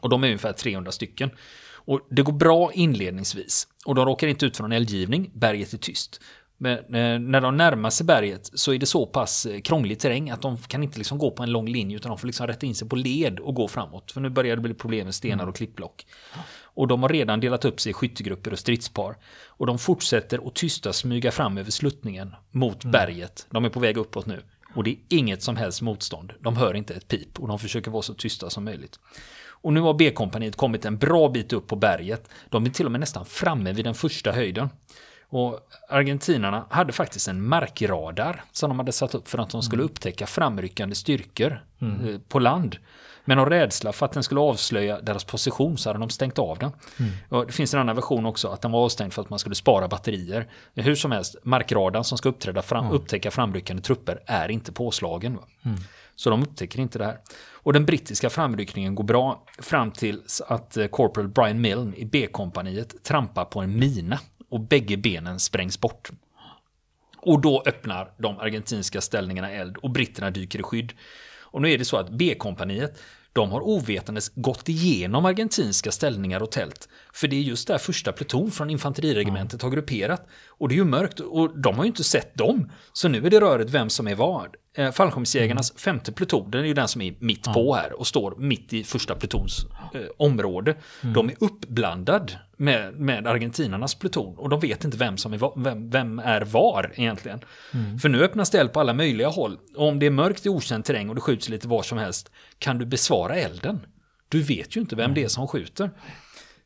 Och 0.00 0.08
de 0.08 0.24
är 0.24 0.26
ungefär 0.26 0.52
300 0.52 0.92
stycken. 0.92 1.30
Och 1.84 2.00
det 2.10 2.22
går 2.22 2.32
bra 2.32 2.72
inledningsvis. 2.72 3.68
Och 3.86 3.94
de 3.94 4.06
råkar 4.06 4.26
inte 4.26 4.46
ut 4.46 4.56
för 4.56 4.64
någon 4.64 4.72
eldgivning, 4.72 5.30
berget 5.34 5.72
är 5.72 5.78
tyst. 5.78 6.20
Men 6.62 6.78
eh, 6.78 7.18
när 7.18 7.40
de 7.40 7.56
närmar 7.56 7.90
sig 7.90 8.06
berget 8.06 8.50
så 8.54 8.72
är 8.72 8.78
det 8.78 8.86
så 8.86 9.06
pass 9.06 9.46
eh, 9.46 9.60
krånglig 9.60 9.98
terräng 9.98 10.30
att 10.30 10.42
de 10.42 10.56
kan 10.58 10.82
inte 10.82 10.98
liksom 10.98 11.18
gå 11.18 11.30
på 11.30 11.42
en 11.42 11.50
lång 11.50 11.68
linje 11.68 11.96
utan 11.96 12.08
de 12.08 12.18
får 12.18 12.26
liksom 12.26 12.46
rätta 12.46 12.66
in 12.66 12.74
sig 12.74 12.88
på 12.88 12.96
led 12.96 13.40
och 13.40 13.54
gå 13.54 13.68
framåt. 13.68 14.12
För 14.12 14.20
nu 14.20 14.30
börjar 14.30 14.56
det 14.56 14.62
bli 14.62 14.74
problem 14.74 15.04
med 15.04 15.14
stenar 15.14 15.46
och 15.46 15.56
klippblock. 15.56 16.06
Och 16.62 16.88
de 16.88 17.02
har 17.02 17.08
redan 17.08 17.40
delat 17.40 17.64
upp 17.64 17.80
sig 17.80 17.90
i 17.90 17.92
skyttegrupper 17.92 18.52
och 18.52 18.58
stridspar. 18.58 19.16
Och 19.46 19.66
de 19.66 19.78
fortsätter 19.78 20.48
att 20.48 20.54
tysta 20.54 20.92
smyga 20.92 21.30
fram 21.30 21.58
över 21.58 21.70
sluttningen 21.70 22.34
mot 22.50 22.84
berget. 22.84 23.46
De 23.50 23.64
är 23.64 23.68
på 23.68 23.80
väg 23.80 23.96
uppåt 23.96 24.26
nu. 24.26 24.42
Och 24.74 24.84
det 24.84 24.90
är 24.90 24.98
inget 25.08 25.42
som 25.42 25.56
helst 25.56 25.82
motstånd. 25.82 26.32
De 26.40 26.56
hör 26.56 26.74
inte 26.74 26.94
ett 26.94 27.08
pip 27.08 27.40
och 27.40 27.48
de 27.48 27.58
försöker 27.58 27.90
vara 27.90 28.02
så 28.02 28.14
tysta 28.14 28.50
som 28.50 28.64
möjligt. 28.64 28.98
Och 29.62 29.72
nu 29.72 29.80
har 29.80 29.94
B-kompaniet 29.94 30.56
kommit 30.56 30.84
en 30.84 30.98
bra 30.98 31.28
bit 31.28 31.52
upp 31.52 31.66
på 31.66 31.76
berget. 31.76 32.28
De 32.48 32.66
är 32.66 32.70
till 32.70 32.86
och 32.86 32.92
med 32.92 33.00
nästan 33.00 33.24
framme 33.24 33.72
vid 33.72 33.84
den 33.84 33.94
första 33.94 34.32
höjden. 34.32 34.68
Och 35.28 35.60
argentinarna 35.88 36.64
hade 36.70 36.92
faktiskt 36.92 37.28
en 37.28 37.46
markradar 37.48 38.44
som 38.52 38.70
de 38.70 38.78
hade 38.78 38.92
satt 38.92 39.14
upp 39.14 39.28
för 39.28 39.38
att 39.38 39.50
de 39.50 39.62
skulle 39.62 39.82
upptäcka 39.82 40.26
framryckande 40.26 40.94
styrkor 40.94 41.64
eh, 41.80 42.18
på 42.28 42.38
land. 42.38 42.76
Men 43.24 43.38
av 43.38 43.48
rädsla 43.50 43.92
för 43.92 44.06
att 44.06 44.12
den 44.12 44.22
skulle 44.22 44.40
avslöja 44.40 45.00
deras 45.00 45.24
position 45.24 45.78
så 45.78 45.88
hade 45.88 45.98
de 45.98 46.10
stängt 46.10 46.38
av 46.38 46.58
den. 46.58 46.72
Och 47.28 47.46
det 47.46 47.52
finns 47.52 47.74
en 47.74 47.80
annan 47.80 47.96
version 47.96 48.26
också, 48.26 48.48
att 48.48 48.62
den 48.62 48.70
var 48.70 48.84
avstängd 48.84 49.12
för 49.12 49.22
att 49.22 49.30
man 49.30 49.38
skulle 49.38 49.54
spara 49.54 49.88
batterier. 49.88 50.48
Hur 50.74 50.94
som 50.94 51.12
helst, 51.12 51.36
markradarn 51.42 52.04
som 52.04 52.18
ska 52.18 52.28
uppträda 52.28 52.62
fram, 52.62 52.90
upptäcka 52.90 53.30
framryckande 53.30 53.82
trupper 53.82 54.22
är 54.26 54.50
inte 54.50 54.72
påslagen. 54.72 55.38
Så 56.20 56.30
de 56.30 56.42
upptäcker 56.42 56.80
inte 56.80 56.98
det 56.98 57.04
här. 57.04 57.18
Och 57.52 57.72
den 57.72 57.86
brittiska 57.86 58.30
framryckningen 58.30 58.94
går 58.94 59.04
bra 59.04 59.44
fram 59.58 59.90
tills 59.90 60.40
att 60.40 60.76
eh, 60.76 60.86
Corporal 60.86 61.28
Brian 61.28 61.60
Milne 61.60 61.96
i 61.96 62.04
B-kompaniet 62.04 63.04
trampar 63.04 63.44
på 63.44 63.60
en 63.60 63.78
mina 63.78 64.18
och 64.48 64.60
bägge 64.60 64.96
benen 64.96 65.40
sprängs 65.40 65.80
bort. 65.80 66.10
Och 67.16 67.40
då 67.40 67.62
öppnar 67.66 68.12
de 68.18 68.38
argentinska 68.38 69.00
ställningarna 69.00 69.50
eld 69.50 69.76
och 69.76 69.90
britterna 69.90 70.30
dyker 70.30 70.58
i 70.58 70.62
skydd. 70.62 70.92
Och 71.40 71.62
nu 71.62 71.72
är 71.72 71.78
det 71.78 71.84
så 71.84 71.96
att 71.96 72.10
B-kompaniet, 72.10 72.98
de 73.32 73.50
har 73.50 73.60
ovetandes 73.60 74.32
gått 74.34 74.68
igenom 74.68 75.24
argentinska 75.24 75.90
ställningar 75.92 76.42
och 76.42 76.50
tält. 76.50 76.88
För 77.12 77.28
det 77.28 77.36
är 77.36 77.40
just 77.40 77.68
där 77.68 77.78
första 77.78 78.12
pluton 78.12 78.50
från 78.50 78.70
infanteriregementet 78.70 79.62
har 79.62 79.70
grupperat. 79.70 80.28
Och 80.48 80.68
det 80.68 80.74
är 80.74 80.76
ju 80.76 80.84
mörkt 80.84 81.20
och 81.20 81.58
de 81.58 81.76
har 81.76 81.84
ju 81.84 81.88
inte 81.88 82.04
sett 82.04 82.34
dem. 82.34 82.72
Så 82.92 83.08
nu 83.08 83.26
är 83.26 83.30
det 83.30 83.40
röret 83.40 83.70
vem 83.70 83.90
som 83.90 84.08
är 84.08 84.14
vad. 84.14 84.56
Eh, 84.76 84.92
Fallskärmsjägarnas 84.92 85.72
femte 85.76 86.12
pluton, 86.12 86.50
den 86.50 86.60
är 86.60 86.66
ju 86.66 86.74
den 86.74 86.88
som 86.88 87.00
är 87.00 87.14
mitt 87.18 87.44
på 87.44 87.74
här 87.74 88.00
och 88.00 88.06
står 88.06 88.34
mitt 88.38 88.72
i 88.72 88.84
första 88.84 89.14
plutons 89.14 89.66
eh, 89.94 90.00
område. 90.16 90.76
De 91.00 91.28
är 91.28 91.36
uppblandad 91.40 92.32
med, 92.60 93.00
med 93.00 93.26
argentinarnas 93.26 93.94
pluton 93.94 94.34
och 94.38 94.48
de 94.48 94.60
vet 94.60 94.84
inte 94.84 94.96
vem 94.96 95.16
som 95.16 95.32
är, 95.32 95.62
vem, 95.62 95.90
vem 95.90 96.18
är 96.18 96.40
var 96.40 96.92
egentligen. 96.94 97.40
För 98.02 98.08
nu 98.08 98.24
öppnas 98.24 98.50
det 98.50 98.58
eld 98.58 98.72
på 98.72 98.80
alla 98.80 98.92
möjliga 98.92 99.28
håll. 99.28 99.58
Och 99.76 99.88
om 99.88 99.98
det 99.98 100.06
är 100.06 100.10
mörkt 100.10 100.46
i 100.46 100.48
okänd 100.48 100.84
terräng 100.84 101.08
och 101.08 101.14
det 101.14 101.20
skjuts 101.20 101.48
lite 101.48 101.68
var 101.68 101.82
som 101.82 101.98
helst, 101.98 102.30
kan 102.58 102.78
du 102.78 102.86
besvara 102.86 103.36
elden? 103.36 103.86
Du 104.28 104.42
vet 104.42 104.76
ju 104.76 104.80
inte 104.80 104.96
vem 104.96 105.14
det 105.14 105.24
är 105.24 105.28
som 105.28 105.48
skjuter. 105.48 105.90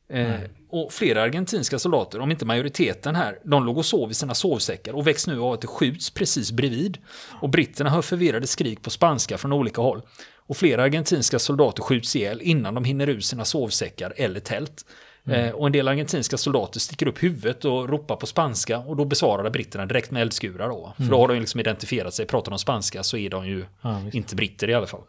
Eh, 0.09 0.41
och 0.71 0.93
flera 0.93 1.23
argentinska 1.23 1.79
soldater, 1.79 2.21
om 2.21 2.31
inte 2.31 2.45
majoriteten 2.45 3.15
här, 3.15 3.39
de 3.45 3.67
låg 3.67 3.79
och 3.79 3.87
sov 3.87 4.11
i 4.11 4.15
sina 4.15 4.35
sovsäckar 4.35 4.93
och 4.93 5.07
väcks 5.07 5.27
nu 5.27 5.41
av 5.41 5.53
att 5.53 5.61
det 5.61 5.67
skjuts 5.67 6.11
precis 6.11 6.53
bredvid. 6.53 6.99
Och 7.41 7.49
britterna 7.49 7.91
hör 7.91 8.03
förvirrade 8.03 8.47
skrik 8.47 8.83
på 8.83 8.91
spanska 8.91 9.39
från 9.39 9.53
olika 9.53 9.81
håll. 9.81 10.03
Och 10.47 10.57
flera 10.57 10.83
argentinska 10.83 11.39
soldater 11.39 11.83
skjuts 11.83 12.17
ihjäl 12.17 12.41
innan 12.43 12.75
de 12.75 12.85
hinner 12.85 13.09
ur 13.09 13.21
sina 13.21 13.45
sovsäckar 13.45 14.13
eller 14.17 14.41
tält. 14.41 14.85
Eh, 15.29 15.51
och 15.51 15.67
en 15.67 15.73
del 15.73 15.89
argentinska 15.89 16.37
soldater 16.37 16.81
sticker 16.81 17.09
upp 17.09 17.23
huvudet 17.23 17.65
och 17.65 17.89
ropar 17.89 18.17
på 18.17 18.27
spanska 18.27 18.79
och 18.79 18.97
då 18.97 19.05
besvarar 19.05 19.51
britterna 19.51 19.87
direkt 19.87 20.11
med 20.11 20.23
eldskurar 20.23 20.69
då. 20.69 20.95
För 20.97 21.05
då 21.05 21.19
har 21.19 21.29
de 21.29 21.41
liksom 21.41 21.61
identifierat 21.61 22.15
sig, 22.15 22.27
pratar 22.27 22.51
de 22.51 22.59
spanska 22.59 23.03
så 23.03 23.17
är 23.17 23.31
de 23.31 23.47
ju 23.47 23.65
Ja, 23.83 24.03
inte 24.13 24.37
britter 24.37 24.71
i 24.71 24.75
alla 24.75 24.87
fall. 24.87 25.01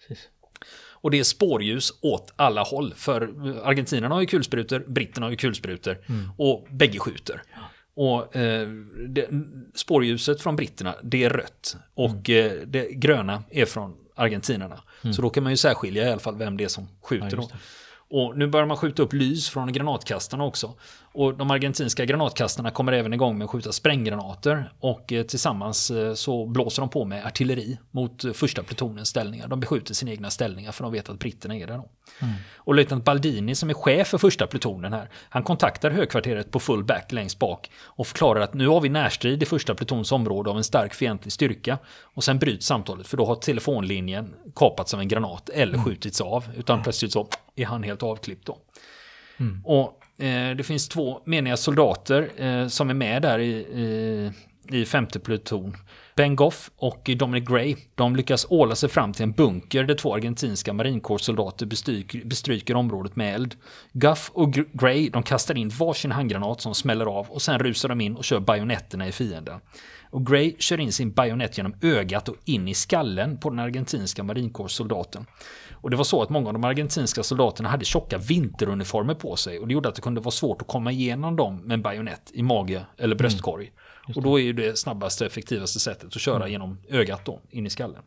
Precis. 0.00 0.28
Och 1.02 1.10
det 1.10 1.18
är 1.18 1.24
spårljus 1.24 1.92
åt 2.00 2.32
alla 2.36 2.62
håll. 2.62 2.94
För 2.96 3.22
argentinarna 3.64 4.14
har 4.14 4.20
ju 4.20 4.26
kulsprutor, 4.26 4.84
britterna 4.86 5.26
har 5.26 5.30
ju 5.30 5.36
kulsprutor. 5.36 5.98
Och 6.38 6.66
bägge 6.70 6.98
skjuter. 6.98 7.42
Och 7.94 8.36
eh, 8.36 8.68
det, 9.08 9.28
spårljuset 9.74 10.42
från 10.42 10.56
britterna, 10.56 10.94
det 11.02 11.24
är 11.24 11.30
rött. 11.30 11.76
Och 11.94 12.30
eh, 12.30 12.52
det 12.66 12.92
gröna 12.92 13.42
är 13.50 13.64
från 13.64 13.94
argentinarna. 14.14 14.80
Så 15.12 15.22
då 15.22 15.30
kan 15.30 15.42
man 15.42 15.52
ju 15.52 15.56
särskilja 15.56 16.08
i 16.08 16.10
alla 16.10 16.20
fall 16.20 16.36
vem 16.36 16.56
det 16.56 16.64
är 16.64 16.68
som 16.68 16.88
skjuter. 17.02 17.36
Ja. 17.36 17.48
Och 18.14 18.38
nu 18.38 18.46
börjar 18.46 18.66
man 18.66 18.76
skjuta 18.76 19.02
upp 19.02 19.12
lys 19.12 19.48
från 19.48 19.72
granatkastarna 19.72 20.44
också. 20.44 20.74
Och 21.12 21.36
de 21.36 21.50
argentinska 21.50 22.04
granatkastarna 22.04 22.70
kommer 22.70 22.92
även 22.92 23.12
igång 23.12 23.38
med 23.38 23.44
att 23.44 23.50
skjuta 23.50 23.72
spränggranater. 23.72 24.72
Och 24.80 25.12
eh, 25.12 25.22
tillsammans 25.22 25.90
eh, 25.90 26.14
så 26.14 26.46
blåser 26.46 26.82
de 26.82 26.88
på 26.88 27.04
med 27.04 27.26
artilleri 27.26 27.78
mot 27.90 28.36
första 28.36 28.62
plutonens 28.62 29.08
ställningar. 29.08 29.48
De 29.48 29.60
beskjuter 29.60 29.94
sina 29.94 30.10
egna 30.10 30.30
ställningar 30.30 30.72
för 30.72 30.84
de 30.84 30.92
vet 30.92 31.08
att 31.08 31.18
britterna 31.18 31.56
är 31.56 31.66
där 31.66 31.76
då. 31.76 31.88
Och 32.64 32.74
löjtnant 32.74 33.04
Baldini 33.04 33.54
som 33.54 33.70
är 33.70 33.74
chef 33.74 34.08
för 34.08 34.18
första 34.18 34.46
plutonen 34.46 34.92
här, 34.92 35.08
han 35.28 35.42
kontaktar 35.42 35.90
högkvarteret 35.90 36.50
på 36.50 36.60
full 36.60 36.84
back 36.84 37.12
längst 37.12 37.38
bak 37.38 37.70
och 37.80 38.06
förklarar 38.06 38.40
att 38.40 38.54
nu 38.54 38.68
har 38.68 38.80
vi 38.80 38.88
närstrid 38.88 39.42
i 39.42 39.46
första 39.46 39.74
plutons 39.74 40.12
område 40.12 40.50
av 40.50 40.56
en 40.56 40.64
stark 40.64 40.94
fientlig 40.94 41.32
styrka. 41.32 41.78
Och 42.00 42.24
sen 42.24 42.38
bryts 42.38 42.66
samtalet 42.66 43.06
för 43.06 43.16
då 43.16 43.26
har 43.26 43.34
telefonlinjen 43.34 44.34
kapats 44.54 44.94
av 44.94 45.00
en 45.00 45.08
granat 45.08 45.48
eller 45.48 45.78
skjutits 45.78 46.20
av. 46.20 46.44
Utan 46.56 46.82
plötsligt 46.82 47.12
så 47.12 47.28
är 47.56 47.66
han 47.66 47.82
helt 47.82 48.02
avklippt 48.02 48.46
då. 48.46 48.58
Och 49.64 50.22
eh, 50.24 50.56
det 50.56 50.64
finns 50.64 50.88
två 50.88 51.20
meniga 51.24 51.56
soldater 51.56 52.30
eh, 52.36 52.68
som 52.68 52.90
är 52.90 52.94
med 52.94 53.22
där 53.22 53.38
i, 53.38 53.52
i, 53.52 54.32
i 54.68 54.84
femte 54.84 55.20
pluton. 55.20 55.76
Ben 56.16 56.36
Goff 56.36 56.70
och 56.76 57.10
Dominic 57.16 57.48
Gray, 57.48 57.76
de 57.94 58.16
lyckas 58.16 58.46
åla 58.50 58.74
sig 58.74 58.88
fram 58.88 59.12
till 59.12 59.22
en 59.22 59.32
bunker 59.32 59.84
där 59.84 59.94
två 59.94 60.14
argentinska 60.14 60.72
marinkårssoldater 60.72 61.66
bestryker, 61.66 62.24
bestryker 62.24 62.74
området 62.74 63.16
med 63.16 63.34
eld. 63.34 63.54
Goff 63.92 64.30
och 64.34 64.52
Gray, 64.52 65.10
de 65.10 65.22
kastar 65.22 65.58
in 65.58 65.68
varsin 65.68 66.12
handgranat 66.12 66.60
som 66.60 66.74
smäller 66.74 67.06
av 67.06 67.26
och 67.30 67.42
sen 67.42 67.58
rusar 67.58 67.88
de 67.88 68.00
in 68.00 68.16
och 68.16 68.24
kör 68.24 68.40
bajonetterna 68.40 69.08
i 69.08 69.12
fienden. 69.12 69.60
Och 70.10 70.26
Gray 70.26 70.54
kör 70.58 70.80
in 70.80 70.92
sin 70.92 71.12
bajonett 71.12 71.58
genom 71.58 71.74
ögat 71.82 72.28
och 72.28 72.36
in 72.44 72.68
i 72.68 72.74
skallen 72.74 73.38
på 73.38 73.50
den 73.50 73.58
argentinska 73.58 74.22
marinkårssoldaten. 74.22 75.26
Och 75.72 75.90
det 75.90 75.96
var 75.96 76.04
så 76.04 76.22
att 76.22 76.30
många 76.30 76.46
av 76.46 76.52
de 76.52 76.64
argentinska 76.64 77.22
soldaterna 77.22 77.68
hade 77.68 77.84
tjocka 77.84 78.18
vinteruniformer 78.18 79.14
på 79.14 79.36
sig 79.36 79.58
och 79.58 79.68
det 79.68 79.74
gjorde 79.74 79.88
att 79.88 79.94
det 79.94 80.02
kunde 80.02 80.20
vara 80.20 80.30
svårt 80.30 80.62
att 80.62 80.68
komma 80.68 80.92
igenom 80.92 81.36
dem 81.36 81.56
med 81.56 81.74
en 81.74 81.82
bajonett 81.82 82.30
i 82.34 82.42
mage 82.42 82.86
eller 82.98 83.16
bröstkorg. 83.16 83.72
Och 84.16 84.22
då 84.22 84.40
är 84.40 84.42
ju 84.42 84.52
det 84.52 84.78
snabbaste 84.78 85.26
effektivaste 85.26 85.80
sättet 85.80 86.16
att 86.16 86.20
köra 86.20 86.48
genom 86.48 86.78
ögat 86.88 87.24
då, 87.24 87.40
in 87.50 87.66
i 87.66 87.70
skallen. 87.70 88.02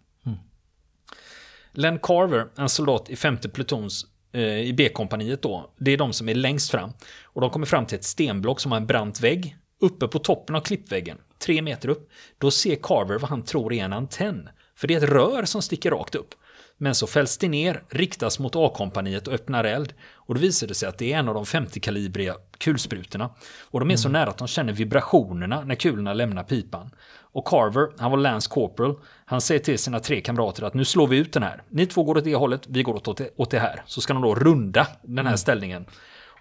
Len 1.71 1.99
Carver, 1.99 2.47
en 2.55 2.69
soldat 2.69 3.09
i 3.09 3.15
femte 3.15 3.49
plutons 3.49 4.05
eh, 4.31 4.59
i 4.59 4.73
B-kompaniet 4.73 5.41
då, 5.41 5.73
det 5.77 5.91
är 5.91 5.97
de 5.97 6.13
som 6.13 6.29
är 6.29 6.35
längst 6.35 6.71
fram. 6.71 6.91
Och 7.23 7.41
de 7.41 7.49
kommer 7.49 7.65
fram 7.65 7.85
till 7.85 7.97
ett 7.97 8.03
stenblock 8.03 8.59
som 8.59 8.71
har 8.71 8.79
en 8.79 8.87
brant 8.87 9.21
vägg. 9.21 9.57
Uppe 9.79 10.07
på 10.07 10.19
toppen 10.19 10.55
av 10.55 10.61
klippväggen, 10.61 11.17
tre 11.39 11.61
meter 11.61 11.89
upp, 11.89 12.09
då 12.37 12.51
ser 12.51 12.75
Carver 12.75 13.19
vad 13.19 13.29
han 13.29 13.43
tror 13.43 13.73
är 13.73 13.85
en 13.85 13.93
antenn. 13.93 14.49
För 14.75 14.87
det 14.87 14.93
är 14.93 14.97
ett 14.97 15.09
rör 15.09 15.45
som 15.45 15.61
sticker 15.61 15.91
rakt 15.91 16.15
upp. 16.15 16.35
Men 16.77 16.95
så 16.95 17.07
fälls 17.07 17.37
det 17.37 17.47
ner, 17.47 17.83
riktas 17.89 18.39
mot 18.39 18.55
A-kompaniet 18.55 19.27
och 19.27 19.33
öppnar 19.33 19.63
eld. 19.63 19.93
Och 20.13 20.35
då 20.35 20.41
visar 20.41 20.67
det 20.67 20.73
sig 20.73 20.89
att 20.89 20.97
det 20.97 21.13
är 21.13 21.17
en 21.17 21.27
av 21.27 21.33
de 21.33 21.43
50-kalibriga 21.43 22.35
kulsprutorna. 22.57 23.29
Och 23.61 23.79
de 23.79 23.91
är 23.91 23.95
så 23.95 24.09
nära 24.09 24.29
att 24.29 24.37
de 24.37 24.47
känner 24.47 24.73
vibrationerna 24.73 25.61
när 25.61 25.75
kulorna 25.75 26.13
lämnar 26.13 26.43
pipan. 26.43 26.89
Och 27.35 27.47
Carver, 27.47 27.89
han 27.97 28.11
var 28.11 28.17
Lance 28.17 28.49
Corporal, 28.49 28.99
han 29.25 29.41
säger 29.41 29.61
till 29.61 29.79
sina 29.79 29.99
tre 29.99 30.21
kamrater 30.21 30.63
att 30.63 30.73
nu 30.73 30.85
slår 30.85 31.07
vi 31.07 31.17
ut 31.17 31.33
den 31.33 31.43
här. 31.43 31.63
Ni 31.69 31.85
två 31.85 32.03
går 32.03 32.17
åt 32.17 32.23
det 32.23 32.35
hållet, 32.35 32.61
vi 32.67 32.83
går 32.83 32.93
åt, 32.93 33.21
åt 33.35 33.51
det 33.51 33.59
här. 33.59 33.83
Så 33.85 34.01
ska 34.01 34.13
de 34.13 34.21
då 34.21 34.35
runda 34.35 34.87
den 35.01 35.27
här 35.27 35.35
ställningen. 35.35 35.85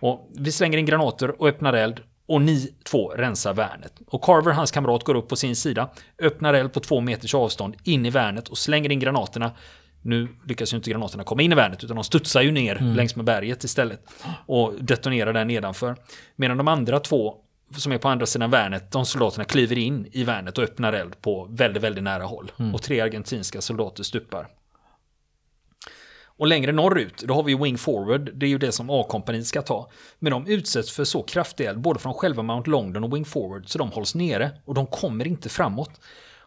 Och 0.01 0.31
vi 0.35 0.53
slänger 0.53 0.79
in 0.79 0.87
granater 0.87 1.41
och 1.41 1.49
öppnar 1.49 1.73
eld. 1.73 2.01
Och 2.27 2.43
ni 2.43 2.75
två 2.85 3.09
rensar 3.09 3.55
värnet. 3.55 3.93
Och 4.07 4.23
Carver, 4.23 4.53
hans 4.53 4.71
kamrat, 4.71 5.05
går 5.05 5.15
upp 5.15 5.29
på 5.29 5.37
sin 5.37 5.57
sida, 5.57 5.89
öppnar 6.19 6.55
eld 6.55 6.73
på 6.73 6.81
två 6.81 7.01
meters 7.01 7.35
avstånd 7.35 7.77
in 7.85 8.07
i 8.07 8.11
värnet 8.11 8.49
och 8.49 8.59
slänger 8.59 8.93
in 8.93 8.99
granaterna. 8.99 9.51
Nu 10.05 10.29
lyckas 10.45 10.73
ju 10.73 10.77
inte 10.77 10.91
granaterna 10.91 11.25
komma 11.25 11.43
in 11.43 11.53
i 11.53 11.55
värnet 11.55 11.85
utan 11.85 11.97
de 11.97 12.05
studsar 12.05 12.43
ju 12.43 12.53
ner 12.53 12.95
längs 12.97 13.17
med 13.17 13.25
berget 13.25 13.65
istället. 13.65 14.01
Och 14.47 14.75
detonerar 14.81 15.33
där 15.33 15.45
nedanför. 15.45 15.97
Medan 16.37 16.57
de 16.57 16.69
andra 16.69 17.01
två 17.01 17.35
som 17.77 17.93
är 17.93 17.99
på 17.99 18.09
andra 18.09 18.27
sidan 18.27 18.51
värnet, 18.51 18.93
de 18.93 19.07
soldaterna 19.07 19.45
kliver 19.45 19.79
in 19.79 20.09
i 20.13 20.25
värnet 20.25 20.59
och 20.59 20.65
öppnar 20.65 20.93
eld 20.93 21.21
på 21.21 21.49
väldigt, 21.51 21.83
väldigt 21.83 22.05
nära 22.05 22.25
håll. 22.25 22.53
Och 22.75 22.83
tre 22.83 23.01
argentinska 23.01 23.61
soldater 23.61 24.03
stupar. 24.03 24.49
Och 26.37 26.47
längre 26.47 26.73
norrut, 26.73 27.23
då 27.23 27.35
har 27.35 27.43
vi 27.43 27.55
Wing 27.55 27.79
Forward, 27.79 28.31
det 28.35 28.47
är 28.47 28.51
ju 28.51 28.59
det 28.59 28.73
som 28.73 28.91
A-kompaniet 28.91 29.47
ska 29.47 29.63
ta. 29.63 29.91
Men 30.19 30.31
de 30.31 30.47
utsätts 30.47 30.93
för 30.93 31.05
så 31.05 31.23
kraftig 31.23 31.67
eld, 31.67 31.81
både 31.81 32.01
från 32.01 32.15
själva 32.15 32.43
Mount 32.43 32.71
Longdon 32.71 33.05
och 33.05 33.17
Wing 33.17 33.25
Forward, 33.25 33.69
så 33.69 33.79
de 33.79 33.91
hålls 33.91 34.15
nere 34.15 34.51
och 34.65 34.75
de 34.75 34.87
kommer 34.87 35.27
inte 35.27 35.49
framåt. 35.49 36.01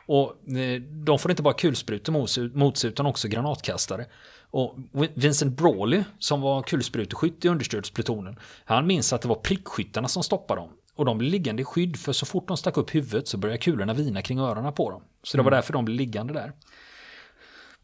Och 0.08 0.58
eh, 0.58 0.82
de 0.82 1.20
får 1.20 1.32
inte 1.32 1.44
bara 1.44 1.54
kulsprutor 1.54 2.14
mot 2.14 2.30
sig, 2.30 2.50
mot 2.50 2.78
sig 2.78 2.90
utan 2.90 3.06
också 3.06 3.28
granatkastare. 3.28 4.06
Och 4.52 4.76
Vincent 5.14 5.58
Brawley, 5.58 6.04
som 6.20 6.42
var 6.42 6.62
kulspruteskytt 6.62 7.46
i 7.46 7.48
understödsplutonen, 7.48 8.40
han 8.66 8.88
minns 8.88 9.14
att 9.14 9.22
det 9.22 9.28
var 9.28 9.36
prickskyttarna 9.36 10.08
som 10.08 10.24
stoppade 10.24 10.62
dem. 10.62 10.70
Och 10.96 11.06
de 11.06 11.18
blev 11.18 11.32
liggande 11.32 11.62
i 11.62 11.66
skydd, 11.66 11.98
för 11.98 12.14
så 12.14 12.26
fort 12.26 12.48
de 12.48 12.58
stack 12.58 12.78
upp 12.78 12.96
huvudet 12.96 13.28
så 13.28 13.38
började 13.38 13.58
kulorna 13.58 13.94
vina 13.94 14.22
kring 14.22 14.40
öronen 14.40 14.74
på 14.74 14.92
dem. 14.92 15.02
Så 15.24 15.38
det 15.38 15.44
var 15.44 15.52
därför 15.52 15.74
de 15.74 15.86
blev 15.86 15.98
liggande 15.98 16.34
där. 16.34 16.54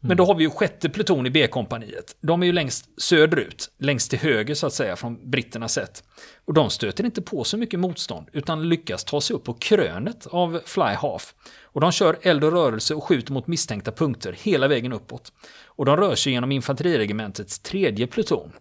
Men 0.06 0.16
då 0.16 0.24
har 0.24 0.34
vi 0.34 0.44
ju 0.44 0.50
sjätte 0.50 0.88
pluton 0.88 1.26
i 1.26 1.30
B-kompaniet. 1.30 2.16
De 2.20 2.42
är 2.42 2.46
ju 2.46 2.52
längst 2.52 3.00
söderut, 3.00 3.70
längst 3.78 4.10
till 4.10 4.18
höger 4.18 4.54
så 4.54 4.66
att 4.66 4.72
säga 4.72 4.96
från 4.96 5.30
britternas 5.30 5.72
sätt. 5.72 6.04
Och 6.44 6.54
de 6.54 6.70
stöter 6.70 7.04
inte 7.04 7.22
på 7.22 7.44
så 7.44 7.56
mycket 7.56 7.80
motstånd 7.80 8.28
utan 8.32 8.68
lyckas 8.68 9.04
ta 9.04 9.20
sig 9.20 9.36
upp 9.36 9.44
på 9.44 9.54
krönet 9.54 10.26
av 10.26 10.60
Fly 10.64 10.82
Half. 10.82 11.34
Och 11.74 11.80
de 11.80 11.92
kör 11.92 12.18
eld 12.22 12.44
och 12.44 12.52
rörelse 12.52 12.94
och 12.94 13.04
skjuter 13.04 13.32
mot 13.32 13.46
misstänkta 13.46 13.92
punkter 13.92 14.36
hela 14.38 14.68
vägen 14.68 14.92
uppåt. 14.92 15.32
Och 15.66 15.84
de 15.84 15.96
rör 15.96 16.14
sig 16.14 16.32
genom 16.32 16.52
infanteriregementets 16.52 17.58
tredje 17.58 18.06
pluton. 18.06 18.52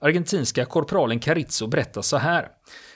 Argentinska 0.00 0.64
korpralen 0.64 1.20
Carizzo 1.20 1.66
berättar 1.66 2.02
så 2.02 2.16
här. 2.16 2.48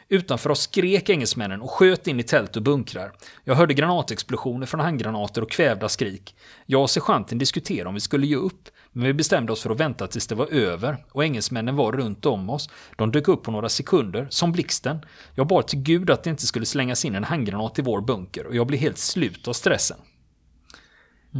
Utanför 0.09 0.51
oss 0.51 0.61
skrek 0.61 1.11
engelsmännen 1.11 1.63
och 1.63 1.71
sköt 1.71 2.07
in 2.07 2.21
i 2.21 2.23
tält 2.23 2.57
och 2.57 2.63
bunkrar. 2.63 3.13
Jag 3.45 3.55
hörde 3.55 3.75
granatexplosioner 3.75 4.67
från 4.67 4.81
handgranater 4.81 5.43
och 5.43 5.51
kvävda 5.51 5.89
skrik. 5.89 6.37
Jag 6.67 6.83
och 6.83 6.91
sergeanten 6.91 7.39
diskuterade 7.39 7.89
om 7.89 7.95
vi 7.95 8.01
skulle 8.01 8.27
ge 8.27 8.37
upp, 8.37 8.69
men 8.93 9.07
vi 9.07 9.13
bestämde 9.13 9.53
oss 9.53 9.63
för 9.63 9.71
att 9.71 9.81
vänta 9.81 10.07
tills 10.07 10.27
det 10.27 10.35
var 10.35 10.47
över 10.47 11.05
och 11.13 11.25
engelsmännen 11.25 11.77
var 11.77 11.93
runt 11.93 12.27
om 12.27 12.51
oss. 12.51 12.71
De 12.97 13.13
dök 13.13 13.29
upp 13.29 13.43
på 13.43 13.51
några 13.51 13.69
sekunder, 13.69 14.27
som 14.31 14.53
blixten. 14.53 14.99
Jag 15.35 15.47
bad 15.47 15.67
till 15.67 15.79
Gud 15.79 16.11
att 16.11 16.25
det 16.25 16.31
inte 16.31 16.47
skulle 16.47 16.67
slängas 16.67 17.05
in 17.05 17.15
en 17.15 17.25
handgranat 17.25 17.79
i 17.79 17.83
vår 17.83 18.01
bunker 18.01 18.47
och 18.47 18.57
jag 18.57 18.67
blev 18.67 18.81
helt 18.81 18.99
slut 18.99 19.49
av 19.49 19.53
stressen. 19.53 19.97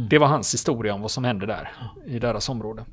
Det 0.09 0.17
var 0.17 0.27
hans 0.27 0.53
historia 0.53 0.93
om 0.93 1.01
vad 1.01 1.11
som 1.11 1.23
hände 1.23 1.45
där, 1.45 1.71
i 2.05 2.19
deras 2.19 2.49
område. 2.49 2.85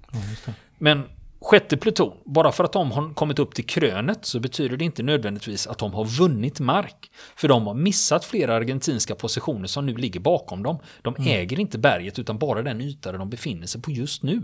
Ja. 0.47 0.53
Men 0.79 1.05
sjätte 1.41 1.77
pluton, 1.77 2.17
bara 2.25 2.53
för 2.53 2.65
att 2.65 2.73
de 2.73 2.93
har 2.93 3.15
kommit 3.15 3.39
upp 3.39 3.55
till 3.55 3.67
krönet 3.67 4.25
så 4.25 4.41
betyder 4.41 4.77
det 4.77 4.85
inte 4.85 5.03
nödvändigtvis 5.03 5.67
att 5.67 5.79
de 5.79 5.95
har 5.95 6.05
vunnit 6.05 6.61
mark. 6.61 7.11
För 7.37 7.49
de 7.49 7.67
har 7.67 7.75
missat 7.75 8.25
flera 8.25 8.55
argentinska 8.55 9.15
positioner 9.15 9.67
som 9.67 9.87
nu 9.87 9.97
ligger 9.97 10.21
bakom 10.21 10.63
dem. 10.63 10.79
De 11.03 11.15
äger 11.19 11.61
inte 11.61 11.79
berget 11.79 12.19
utan 12.19 12.39
bara 12.39 12.63
den 12.63 12.81
yta 12.81 13.13
där 13.13 13.19
de 13.19 13.31
befinner 13.31 13.67
sig 13.67 13.83
på 13.83 13.91
just 13.91 14.23
nu. 14.23 14.43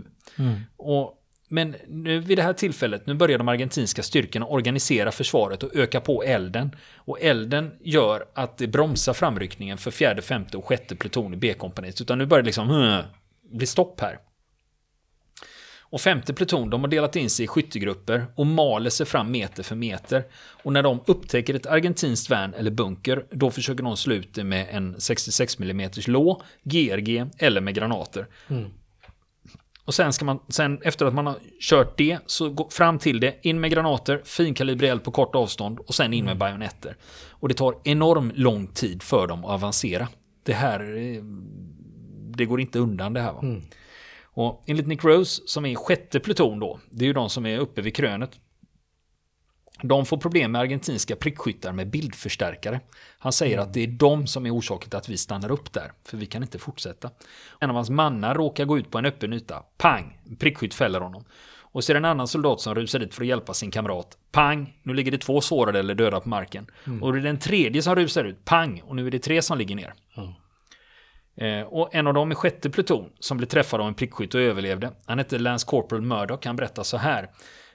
Och, 0.77 1.13
men 1.49 1.75
nu 1.87 2.19
vid 2.19 2.37
det 2.37 2.41
här 2.41 2.53
tillfället, 2.53 3.07
nu 3.07 3.13
börjar 3.13 3.37
de 3.37 3.47
argentinska 3.47 4.03
styrkorna 4.03 4.45
organisera 4.45 5.11
försvaret 5.11 5.63
och 5.63 5.75
öka 5.75 6.01
på 6.01 6.23
elden. 6.23 6.75
Och 6.95 7.21
elden 7.21 7.71
gör 7.79 8.25
att 8.33 8.57
det 8.57 8.67
bromsar 8.67 9.13
framryckningen 9.13 9.77
för 9.77 9.91
fjärde, 9.91 10.21
femte 10.21 10.57
och 10.57 10.65
sjätte 10.65 10.95
pluton 10.95 11.33
i 11.33 11.37
B-kompaniet. 11.37 12.01
Utan 12.01 12.17
nu 12.17 12.25
börjar 12.25 12.41
det 12.41 12.45
liksom 12.45 12.69
hmm, 12.69 13.01
bli 13.51 13.65
stopp 13.65 14.01
här. 14.01 14.19
Och 15.89 16.01
femte 16.01 16.33
pluton, 16.33 16.69
de 16.69 16.81
har 16.81 16.87
delat 16.87 17.15
in 17.15 17.29
sig 17.29 17.43
i 17.45 17.47
skyttegrupper 17.47 18.25
och 18.35 18.47
maler 18.47 18.89
sig 18.89 19.05
fram 19.05 19.31
meter 19.31 19.63
för 19.63 19.75
meter. 19.75 20.23
Och 20.63 20.73
när 20.73 20.83
de 20.83 20.99
upptäcker 21.05 21.53
ett 21.53 21.65
argentinskt 21.65 22.29
värn 22.31 22.53
eller 22.53 22.71
bunker, 22.71 23.25
då 23.31 23.51
försöker 23.51 23.83
de 23.83 23.97
slå 23.97 24.15
ut 24.15 24.33
det 24.33 24.43
med 24.43 24.67
en 24.71 24.95
66 25.01 25.59
mm 25.59 25.91
lå, 26.07 26.41
GRG 26.63 27.25
eller 27.37 27.61
med 27.61 27.75
granater. 27.75 28.27
Och 29.85 29.93
sen 29.93 30.13
ska 30.13 30.25
man, 30.25 30.39
sen 30.49 30.79
efter 30.83 31.05
att 31.05 31.13
man 31.13 31.27
har 31.27 31.35
kört 31.59 31.97
det, 31.97 32.19
så 32.25 32.49
gå 32.49 32.69
fram 32.69 32.99
till 32.99 33.19
det, 33.19 33.35
in 33.41 33.59
med 33.59 33.71
granater, 33.71 34.21
finkalibrig 34.25 34.89
eld 34.89 35.03
på 35.03 35.11
kort 35.11 35.35
avstånd 35.35 35.79
och 35.79 35.95
sen 35.95 36.13
in 36.13 36.25
med 36.25 36.37
bajonetter. 36.37 36.97
Och 37.29 37.47
det 37.47 37.53
tar 37.53 37.75
enorm 37.83 38.31
lång 38.35 38.67
tid 38.67 39.03
för 39.03 39.27
dem 39.27 39.45
att 39.45 39.51
avancera. 39.51 40.07
Det 40.43 40.53
här, 40.53 40.79
eh, 40.79 41.23
det 42.35 42.45
går 42.45 42.61
inte 42.61 42.79
undan 42.79 43.13
det 43.13 43.21
här 43.21 43.33
va. 43.33 43.39
Och 44.37 44.63
enligt 44.67 44.87
Nick 44.87 45.03
Rose, 45.03 45.41
som 45.45 45.65
är 45.65 45.75
sjätte 45.75 46.19
pluton 46.19 46.59
då, 46.59 46.79
det 46.91 47.03
är 47.03 47.07
ju 47.07 47.13
de 47.13 47.29
som 47.29 47.45
är 47.45 47.59
uppe 47.59 47.81
vid 47.81 47.95
krönet. 47.95 48.31
De 49.81 50.05
får 50.05 50.17
problem 50.17 50.51
med 50.51 50.61
argentinska 50.61 51.15
prickskyttar 51.15 51.71
med 51.71 51.89
bildförstärkare. 51.89 52.79
Han 53.19 53.31
säger 53.33 53.57
att 53.57 53.73
det 53.73 53.83
är 53.83 53.87
de 53.87 54.27
som 54.27 54.45
är 54.45 54.55
orsaken 54.55 54.89
till 54.89 54.97
att 54.97 55.09
vi 55.09 55.17
stannar 55.17 55.51
upp 55.51 55.73
där, 55.73 55.91
för 56.03 56.17
vi 56.17 56.25
kan 56.25 56.43
inte 56.43 56.59
fortsätta. 56.59 57.09
En 57.59 57.69
av 57.69 57.75
hans 57.75 57.89
mannar 57.89 58.35
råkar 58.35 58.65
gå 58.65 58.77
ut 58.77 58.91
på 58.91 58.97
en 58.97 59.05
öppen 59.05 59.33
yta. 59.33 59.63
Pang! 59.77 60.19
Prickskytt 60.39 60.73
fäller 60.73 61.01
honom. 61.01 61.23
Och 61.59 61.83
det 61.87 61.93
en 61.95 62.05
annan 62.05 62.27
soldat 62.27 62.61
som 62.61 62.75
rusar 62.75 62.99
dit 62.99 63.15
för 63.15 63.21
att 63.23 63.27
hjälpa 63.27 63.53
sin 63.53 63.71
kamrat. 63.71 64.17
Pang! 64.31 64.79
Nu 64.83 64.93
ligger 64.93 65.11
det 65.11 65.17
två 65.17 65.41
sårade 65.41 65.79
eller 65.79 65.95
döda 65.95 66.19
på 66.19 66.29
marken. 66.29 66.67
Och 67.01 67.13
det 67.13 67.19
är 67.19 67.23
den 67.23 67.39
tredje 67.39 67.81
som 67.81 67.95
rusar 67.95 68.23
ut. 68.23 68.45
Pang! 68.45 68.81
Och 68.81 68.95
nu 68.95 69.07
är 69.07 69.11
det 69.11 69.19
tre 69.19 69.41
som 69.41 69.57
ligger 69.57 69.75
ner. 69.75 69.93
Eh, 70.17 70.29
Eh, 71.37 71.61
och 71.61 71.95
en 71.95 72.07
av 72.07 72.13
dem 72.13 72.31
är 72.31 72.35
sjätte 72.35 72.69
pluton 72.69 73.09
som 73.19 73.37
blev 73.37 73.47
träffad 73.47 73.81
av 73.81 73.87
en 73.87 73.93
prickskytt 73.93 74.35
och 74.35 74.41
överlevde. 74.41 74.91
Han 75.05 75.17
hette 75.17 75.39
Lance 75.39 75.65
Corporal 75.67 76.01
Murdoch. 76.01 76.45
Han 76.45 76.55
berättar 76.55 76.83
så 76.83 76.97
här. 76.97 77.29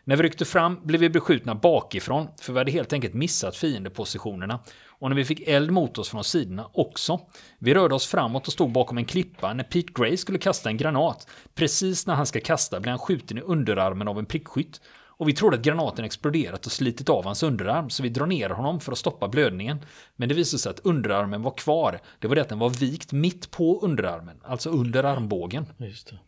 När 0.04 0.16
vi 0.16 0.22
ryckte 0.22 0.44
fram 0.44 0.80
blev 0.84 1.00
vi 1.00 1.10
beskjutna 1.10 1.54
bakifrån 1.54 2.28
för 2.40 2.52
vi 2.52 2.58
hade 2.58 2.70
helt 2.70 2.92
enkelt 2.92 3.14
missat 3.14 3.56
fiendepositionerna. 3.56 4.60
Och 4.86 5.08
när 5.08 5.16
vi 5.16 5.24
fick 5.24 5.48
eld 5.48 5.70
mot 5.70 5.98
oss 5.98 6.08
från 6.08 6.24
sidorna 6.24 6.68
också. 6.72 7.20
Vi 7.58 7.74
rörde 7.74 7.94
oss 7.94 8.06
framåt 8.06 8.46
och 8.46 8.52
stod 8.52 8.72
bakom 8.72 8.98
en 8.98 9.04
klippa 9.04 9.54
när 9.54 9.64
Pete 9.64 9.92
Gray 9.94 10.16
skulle 10.16 10.38
kasta 10.38 10.68
en 10.68 10.76
granat. 10.76 11.28
Precis 11.54 12.06
när 12.06 12.14
han 12.14 12.26
ska 12.26 12.40
kasta 12.40 12.80
blir 12.80 12.90
han 12.90 12.98
skjuten 12.98 13.38
i 13.38 13.40
underarmen 13.40 14.08
av 14.08 14.18
en 14.18 14.26
prickskytt. 14.26 14.80
Och 15.22 15.28
vi 15.28 15.32
trodde 15.32 15.56
att 15.56 15.62
granaten 15.62 16.04
exploderat 16.04 16.66
och 16.66 16.72
slitit 16.72 17.08
av 17.08 17.24
hans 17.24 17.42
underarm 17.42 17.90
så 17.90 18.02
vi 18.02 18.08
drar 18.08 18.26
ner 18.26 18.50
honom 18.50 18.80
för 18.80 18.92
att 18.92 18.98
stoppa 18.98 19.28
blödningen. 19.28 19.84
Men 20.16 20.28
det 20.28 20.34
visade 20.34 20.60
sig 20.60 20.70
att 20.70 20.80
underarmen 20.80 21.42
var 21.42 21.50
kvar. 21.50 22.00
Det 22.18 22.28
var 22.28 22.34
det 22.34 22.42
att 22.42 22.48
den 22.48 22.58
var 22.58 22.70
vikt 22.70 23.12
mitt 23.12 23.50
på 23.50 23.80
underarmen, 23.82 24.40
alltså 24.44 24.70
under 24.70 25.04
armbågen. 25.04 25.66
Just 25.76 26.06
det. 26.06 26.18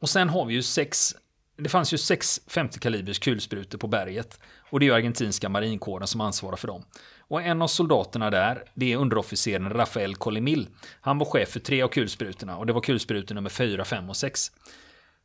Och 0.00 0.08
sen 0.08 0.28
har 0.28 0.44
vi 0.44 0.54
ju 0.54 0.62
sex 0.62 1.14
det 1.56 1.68
fanns 1.68 1.92
ju 1.92 1.98
sex 1.98 2.40
50 2.46 2.80
kalibers 2.80 3.18
kulsprutor 3.18 3.78
på 3.78 3.86
berget. 3.86 4.40
Och 4.70 4.80
det 4.80 4.84
är 4.84 4.88
ju 4.88 4.94
argentinska 4.94 5.48
marinkåren 5.48 6.06
som 6.06 6.20
ansvarar 6.20 6.56
för 6.56 6.68
dem. 6.68 6.84
Och 7.18 7.42
en 7.42 7.62
av 7.62 7.68
soldaterna 7.68 8.30
där, 8.30 8.64
det 8.74 8.92
är 8.92 8.96
underofficeren 8.96 9.70
Rafael 9.70 10.16
Colimil. 10.16 10.68
Han 11.00 11.18
var 11.18 11.26
chef 11.26 11.48
för 11.48 11.60
tre 11.60 11.82
av 11.82 11.88
kulsprutorna 11.88 12.56
och 12.56 12.66
det 12.66 12.72
var 12.72 12.80
kulsprutor 12.80 13.34
nummer 13.34 13.50
4, 13.50 13.84
5 13.84 14.10
och 14.10 14.16
6. 14.16 14.52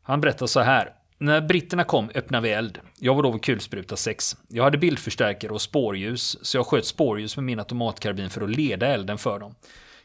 Han 0.01 0.21
berättar 0.21 0.47
så 0.47 0.59
här. 0.59 0.93
När 1.25 1.41
britterna 1.41 1.83
kom 1.83 2.09
öppnade 2.15 2.47
vi 2.47 2.53
eld. 2.53 2.79
Jag 2.99 3.15
var 3.15 3.23
då 3.23 3.31
vid 3.31 3.41
kulspruta 3.41 3.95
6. 3.95 4.37
Jag 4.47 4.63
hade 4.63 4.77
bildförstärkare 4.77 5.51
och 5.51 5.61
spårljus, 5.61 6.37
så 6.41 6.57
jag 6.57 6.67
sköt 6.67 6.85
spårljus 6.85 7.37
med 7.37 7.43
min 7.43 7.59
automatkarbin 7.59 8.29
för 8.29 8.41
att 8.41 8.49
leda 8.49 8.87
elden 8.87 9.17
för 9.17 9.39
dem. 9.39 9.55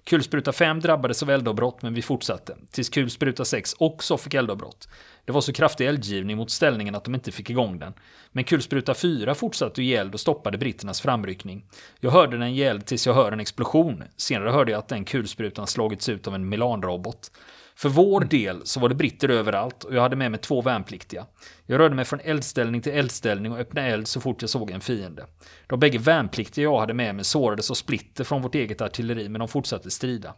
Kulspruta 0.04 0.52
5 0.52 0.80
drabbades 0.80 1.22
av 1.22 1.30
eldavbrott 1.30 1.82
men 1.82 1.94
vi 1.94 2.02
fortsatte. 2.02 2.56
Tills 2.70 2.88
kulspruta 2.88 3.44
6 3.44 3.74
också 3.78 4.16
fick 4.16 4.34
eldavbrott. 4.34 4.88
Det 5.24 5.32
var 5.32 5.40
så 5.40 5.52
kraftig 5.52 5.86
eldgivning 5.86 6.36
mot 6.36 6.50
ställningen 6.50 6.94
att 6.94 7.04
de 7.04 7.14
inte 7.14 7.32
fick 7.32 7.50
igång 7.50 7.78
den. 7.78 7.92
Men 8.32 8.44
kulspruta 8.44 8.94
4 8.94 9.34
fortsatte 9.34 9.82
ge 9.82 9.96
eld 9.96 10.14
och 10.14 10.20
stoppade 10.20 10.58
britternas 10.58 11.00
framryckning. 11.00 11.64
Jag 12.00 12.10
hörde 12.10 12.38
den 12.38 12.54
ge 12.54 12.64
eld 12.64 12.86
tills 12.86 13.06
jag 13.06 13.14
hörde 13.14 13.34
en 13.34 13.40
explosion. 13.40 14.04
Senare 14.16 14.50
hörde 14.50 14.72
jag 14.72 14.78
att 14.78 14.88
den 14.88 15.04
kulsprutan 15.04 15.66
slagits 15.66 16.08
ut 16.08 16.26
av 16.26 16.34
en 16.34 16.48
Milan-robot. 16.48 17.30
För 17.74 17.88
vår 17.88 18.20
del 18.20 18.66
så 18.66 18.80
var 18.80 18.88
det 18.88 18.94
britter 18.94 19.28
överallt 19.28 19.84
och 19.84 19.94
jag 19.94 20.02
hade 20.02 20.16
med 20.16 20.30
mig 20.30 20.40
två 20.40 20.62
värnpliktiga. 20.62 21.26
Jag 21.66 21.78
rörde 21.78 21.94
mig 21.94 22.04
från 22.04 22.20
eldställning 22.20 22.82
till 22.82 22.92
eldställning 22.92 23.52
och 23.52 23.58
öppnade 23.58 23.88
eld 23.88 24.08
så 24.08 24.20
fort 24.20 24.42
jag 24.42 24.50
såg 24.50 24.70
en 24.70 24.80
fiende. 24.80 25.26
De 25.66 25.80
bägge 25.80 25.98
värnpliktiga 25.98 26.62
jag 26.62 26.80
hade 26.80 26.94
med 26.94 27.14
mig 27.14 27.24
sårades 27.24 27.70
av 27.70 27.74
splitter 27.74 28.24
från 28.24 28.42
vårt 28.42 28.54
eget 28.54 28.80
artilleri 28.80 29.28
men 29.28 29.38
de 29.38 29.48
fortsatte 29.48 29.90
strida. 29.90 30.34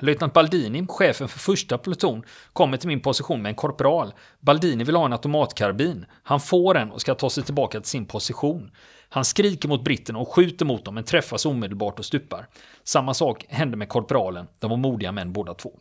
Löjtnant 0.00 0.32
Baldini, 0.32 0.86
chefen 0.88 1.28
för 1.28 1.38
första 1.38 1.78
pluton, 1.78 2.22
kommer 2.52 2.76
till 2.76 2.88
min 2.88 3.00
position 3.00 3.42
med 3.42 3.50
en 3.50 3.56
korpral. 3.56 4.12
Baldini 4.40 4.84
vill 4.84 4.96
ha 4.96 5.04
en 5.04 5.12
automatkarbin. 5.12 6.06
Han 6.22 6.40
får 6.40 6.76
en 6.76 6.90
och 6.90 7.00
ska 7.00 7.14
ta 7.14 7.30
sig 7.30 7.44
tillbaka 7.44 7.80
till 7.80 7.90
sin 7.90 8.06
position. 8.06 8.70
Han 9.08 9.24
skriker 9.24 9.68
mot 9.68 9.84
britterna 9.84 10.18
och 10.18 10.28
skjuter 10.28 10.64
mot 10.64 10.84
dem 10.84 10.94
men 10.94 11.04
träffas 11.04 11.46
omedelbart 11.46 11.98
och 11.98 12.04
stupar. 12.04 12.48
Samma 12.84 13.14
sak 13.14 13.44
hände 13.48 13.76
med 13.76 13.88
korpralen. 13.88 14.46
De 14.58 14.70
var 14.70 14.76
modiga 14.76 15.12
män 15.12 15.32
båda 15.32 15.54
två. 15.54 15.72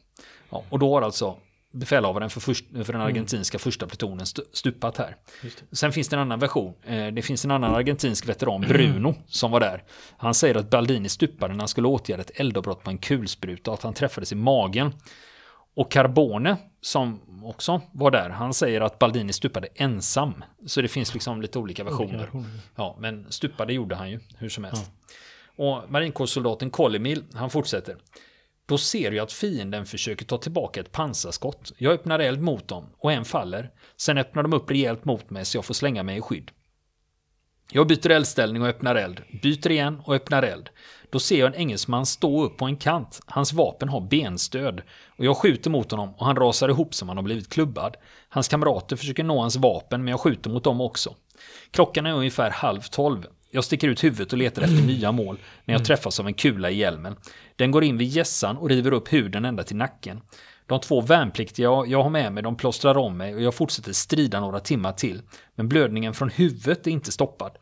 Ja, 0.49 0.63
och 0.69 0.79
då 0.79 0.93
har 0.93 1.01
alltså 1.01 1.37
befälhavaren 1.73 2.29
för, 2.29 2.39
först, 2.39 2.65
för 2.83 2.93
den 2.93 3.01
argentinska 3.01 3.59
första 3.59 3.87
plutonen 3.87 4.25
stu- 4.25 4.45
stupat 4.53 4.97
här. 4.97 5.15
Sen 5.71 5.91
finns 5.91 6.07
det 6.07 6.15
en 6.15 6.19
annan 6.19 6.39
version. 6.39 6.73
Eh, 6.85 7.07
Det 7.07 7.21
finns 7.21 7.45
en 7.45 7.51
annan 7.51 7.75
argentinsk 7.75 8.29
veteran, 8.29 8.61
Bruno, 8.61 9.15
som 9.27 9.51
var 9.51 9.59
där. 9.59 9.83
Han 10.17 10.33
säger 10.33 10.55
att 10.55 10.69
Baldini 10.69 11.09
stupade 11.09 11.53
när 11.53 11.59
han 11.61 11.67
skulle 11.67 11.87
åtgärda 11.87 12.21
ett 12.21 12.39
eldavbrott 12.39 12.83
på 12.83 12.89
en 12.89 12.97
kulspruta 12.97 13.71
och 13.71 13.77
att 13.77 13.83
han 13.83 13.93
träffades 13.93 14.31
i 14.31 14.35
magen. 14.35 14.93
Och 15.75 15.91
Carbone, 15.91 16.57
som 16.81 17.21
också 17.45 17.81
var 17.91 18.11
där, 18.11 18.29
han 18.29 18.53
säger 18.53 18.81
att 18.81 18.99
Baldini 18.99 19.33
stupade 19.33 19.67
ensam. 19.75 20.43
Så 20.65 20.81
det 20.81 20.87
finns 20.87 21.13
liksom 21.13 21.41
lite 21.41 21.59
olika 21.59 21.83
versioner. 21.83 22.29
Ja, 22.75 22.97
men 22.99 23.31
stupade 23.31 23.73
gjorde 23.73 23.95
han 23.95 24.09
ju, 24.09 24.19
hur 24.37 24.49
som 24.49 24.63
helst. 24.63 24.91
Och 25.55 25.91
marinkårssoldaten 25.91 26.69
Colimil, 26.69 27.23
han 27.33 27.49
fortsätter. 27.49 27.95
Då 28.67 28.77
ser 28.77 29.11
jag 29.11 29.23
att 29.23 29.33
fienden 29.33 29.85
försöker 29.85 30.25
ta 30.25 30.37
tillbaka 30.37 30.79
ett 30.79 30.91
pansarskott. 30.91 31.71
Jag 31.77 31.93
öppnar 31.93 32.19
eld 32.19 32.41
mot 32.41 32.67
dem 32.67 32.85
och 32.97 33.11
en 33.11 33.25
faller. 33.25 33.71
Sen 33.97 34.17
öppnar 34.17 34.43
de 34.43 34.53
upp 34.53 34.71
rejält 34.71 35.05
mot 35.05 35.29
mig 35.29 35.45
så 35.45 35.57
jag 35.57 35.65
får 35.65 35.73
slänga 35.73 36.03
mig 36.03 36.17
i 36.17 36.21
skydd. 36.21 36.51
Jag 37.71 37.87
byter 37.87 38.11
eldställning 38.11 38.61
och 38.61 38.67
öppnar 38.67 38.95
eld. 38.95 39.21
Byter 39.41 39.71
igen 39.71 40.01
och 40.03 40.15
öppnar 40.15 40.43
eld. 40.43 40.69
Då 41.09 41.19
ser 41.19 41.39
jag 41.39 41.47
en 41.47 41.59
engelsman 41.59 42.05
stå 42.05 42.43
upp 42.43 42.57
på 42.57 42.65
en 42.65 42.77
kant. 42.77 43.19
Hans 43.25 43.53
vapen 43.53 43.89
har 43.89 44.01
benstöd. 44.01 44.81
Och 45.17 45.25
jag 45.25 45.37
skjuter 45.37 45.69
mot 45.69 45.91
honom 45.91 46.13
och 46.17 46.25
han 46.25 46.35
rasar 46.35 46.69
ihop 46.69 46.93
som 46.93 47.07
han 47.07 47.17
har 47.17 47.23
blivit 47.23 47.49
klubbad. 47.49 47.95
Hans 48.29 48.47
kamrater 48.47 48.95
försöker 48.95 49.23
nå 49.23 49.41
hans 49.41 49.55
vapen 49.55 50.03
men 50.03 50.11
jag 50.11 50.19
skjuter 50.19 50.49
mot 50.49 50.63
dem 50.63 50.81
också. 50.81 51.15
Klockan 51.71 52.05
är 52.05 52.13
ungefär 52.13 52.51
halv 52.51 52.81
tolv. 52.81 53.27
Jag 53.51 53.63
sticker 53.63 53.87
ut 53.87 54.03
huvudet 54.03 54.33
och 54.33 54.37
letar 54.39 54.61
efter 54.61 54.87
nya 54.87 55.11
mål 55.11 55.37
när 55.65 55.73
jag 55.73 55.85
träffas 55.85 56.19
av 56.19 56.27
en 56.27 56.33
kula 56.33 56.69
i 56.69 56.77
hjälmen. 56.77 57.15
Den 57.55 57.71
går 57.71 57.83
in 57.83 57.97
vid 57.97 58.07
gässan 58.07 58.57
och 58.57 58.69
river 58.69 58.91
upp 58.91 59.13
huden 59.13 59.45
ända 59.45 59.63
till 59.63 59.75
nacken. 59.75 60.21
De 60.65 60.79
två 60.79 61.01
värnpliktiga 61.01 61.69
jag 61.87 62.03
har 62.03 62.09
med 62.09 62.33
mig 62.33 62.43
de 62.43 62.57
plåstrar 62.57 62.97
om 62.97 63.17
mig 63.17 63.35
och 63.35 63.41
jag 63.41 63.55
fortsätter 63.55 63.93
strida 63.93 64.39
några 64.39 64.59
timmar 64.59 64.91
till. 64.91 65.21
Men 65.55 65.69
blödningen 65.69 66.13
från 66.13 66.29
huvudet 66.29 66.87
är 66.87 66.91
inte 66.91 67.11
stoppad. 67.11 67.57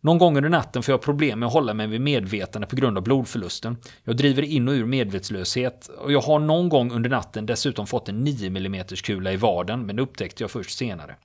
Någon 0.00 0.18
gång 0.18 0.36
under 0.36 0.50
natten 0.50 0.82
får 0.82 0.92
jag 0.92 1.02
problem 1.02 1.38
med 1.38 1.46
att 1.46 1.52
hålla 1.52 1.74
mig 1.74 1.86
vid 1.86 2.00
medvetande 2.00 2.66
på 2.66 2.76
grund 2.76 2.98
av 2.98 3.04
blodförlusten. 3.04 3.76
Jag 4.04 4.16
driver 4.16 4.42
in 4.42 4.68
och 4.68 4.72
ur 4.72 4.84
medvetslöshet 4.86 5.90
och 5.98 6.12
jag 6.12 6.20
har 6.20 6.38
någon 6.38 6.68
gång 6.68 6.92
under 6.92 7.10
natten 7.10 7.46
dessutom 7.46 7.86
fått 7.86 8.08
en 8.08 8.24
9 8.24 8.46
mm 8.46 8.84
kula 8.84 9.32
i 9.32 9.36
vaden 9.36 9.86
men 9.86 9.96
det 9.96 10.02
upptäckte 10.02 10.42
jag 10.42 10.50
först 10.50 10.78
senare. 10.78 11.16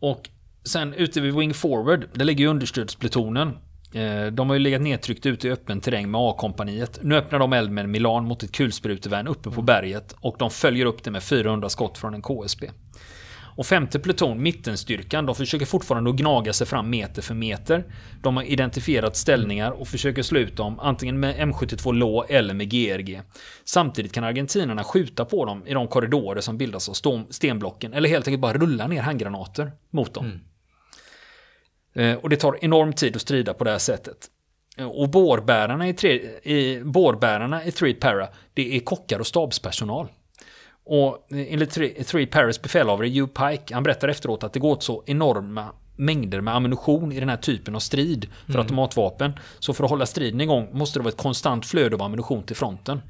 Och 0.00 0.28
sen 0.66 0.94
ute 0.94 1.20
vid 1.20 1.34
Wing 1.34 1.54
Forward, 1.54 2.08
där 2.12 2.24
ligger 2.24 2.44
ju 2.44 2.50
understödsplutonen. 2.50 3.48
Eh, 3.92 4.26
de 4.26 4.48
har 4.48 4.56
ju 4.56 4.62
legat 4.62 4.82
nedtryckt 4.82 5.26
ute 5.26 5.48
i 5.48 5.50
öppen 5.50 5.80
terräng 5.80 6.10
med 6.10 6.20
A-kompaniet. 6.20 6.98
Nu 7.02 7.16
öppnar 7.16 7.38
de 7.38 7.52
eld 7.52 7.70
med 7.70 7.88
Milan 7.88 8.24
mot 8.24 8.42
ett 8.42 8.52
kulsprutevärn 8.52 9.26
uppe 9.26 9.50
på 9.50 9.62
berget 9.62 10.14
och 10.20 10.36
de 10.38 10.50
följer 10.50 10.86
upp 10.86 11.02
det 11.02 11.10
med 11.10 11.22
400 11.22 11.68
skott 11.68 11.98
från 11.98 12.14
en 12.14 12.22
KSB. 12.22 12.70
Och 13.56 13.66
femte 13.66 13.98
pluton, 13.98 14.42
mittenstyrkan, 14.42 15.26
de 15.26 15.34
försöker 15.34 15.66
fortfarande 15.66 16.10
att 16.10 16.16
gnaga 16.16 16.52
sig 16.52 16.66
fram 16.66 16.90
meter 16.90 17.22
för 17.22 17.34
meter. 17.34 17.84
De 18.22 18.36
har 18.36 18.44
identifierat 18.44 19.16
ställningar 19.16 19.70
och 19.70 19.88
försöker 19.88 20.22
slå 20.22 20.40
ut 20.40 20.56
dem 20.56 20.80
antingen 20.80 21.20
med 21.20 21.36
M72 21.36 21.92
Lå 21.92 22.24
eller 22.28 22.54
med 22.54 22.70
GRG. 22.70 23.22
Samtidigt 23.64 24.12
kan 24.12 24.24
argentinarna 24.24 24.84
skjuta 24.84 25.24
på 25.24 25.44
dem 25.44 25.66
i 25.66 25.74
de 25.74 25.88
korridorer 25.88 26.40
som 26.40 26.58
bildas 26.58 26.88
av 26.88 27.24
stenblocken 27.30 27.92
eller 27.92 28.08
helt 28.08 28.28
enkelt 28.28 28.40
bara 28.40 28.58
rulla 28.58 28.86
ner 28.86 29.02
handgranater 29.02 29.72
mot 29.90 30.14
dem. 30.14 30.24
Mm. 30.24 30.40
Eh, 31.96 32.16
och 32.16 32.28
det 32.28 32.36
tar 32.36 32.58
enorm 32.64 32.92
tid 32.92 33.16
att 33.16 33.22
strida 33.22 33.54
på 33.54 33.64
det 33.64 33.70
här 33.70 33.78
sättet. 33.78 34.30
Eh, 34.78 34.88
och 34.88 35.08
bårbärarna 35.08 35.88
i, 35.88 35.94
tre, 35.94 36.12
i, 36.42 36.80
bårbärarna 36.84 37.64
i 37.64 37.72
Three 37.72 37.94
Para, 37.94 38.28
det 38.54 38.76
är 38.76 38.80
kockar 38.80 39.18
och 39.18 39.26
stabspersonal. 39.26 40.08
Och 40.84 41.32
eh, 41.32 41.52
enligt 41.52 41.70
Three, 41.70 42.04
Three 42.04 42.26
Paras 42.26 42.62
befälhavare 42.62 43.08
Hugh 43.08 43.26
Pike, 43.26 43.74
han 43.74 43.82
berättar 43.82 44.08
efteråt 44.08 44.44
att 44.44 44.52
det 44.52 44.60
går 44.60 44.72
åt 44.72 44.82
så 44.82 45.02
enorma 45.06 45.72
mängder 45.96 46.40
med 46.40 46.54
ammunition 46.56 47.12
i 47.12 47.20
den 47.20 47.28
här 47.28 47.36
typen 47.36 47.74
av 47.74 47.80
strid 47.80 48.26
för 48.46 48.58
automatvapen. 48.58 49.32
Så 49.58 49.72
för 49.74 49.84
att 49.84 49.90
hålla 49.90 50.06
striden 50.06 50.40
igång 50.40 50.68
måste 50.72 50.98
det 50.98 51.02
vara 51.02 51.12
ett 51.12 51.16
konstant 51.16 51.66
flöde 51.66 51.96
av 51.96 52.02
ammunition 52.02 52.42
till 52.42 52.56
fronten. 52.56 53.00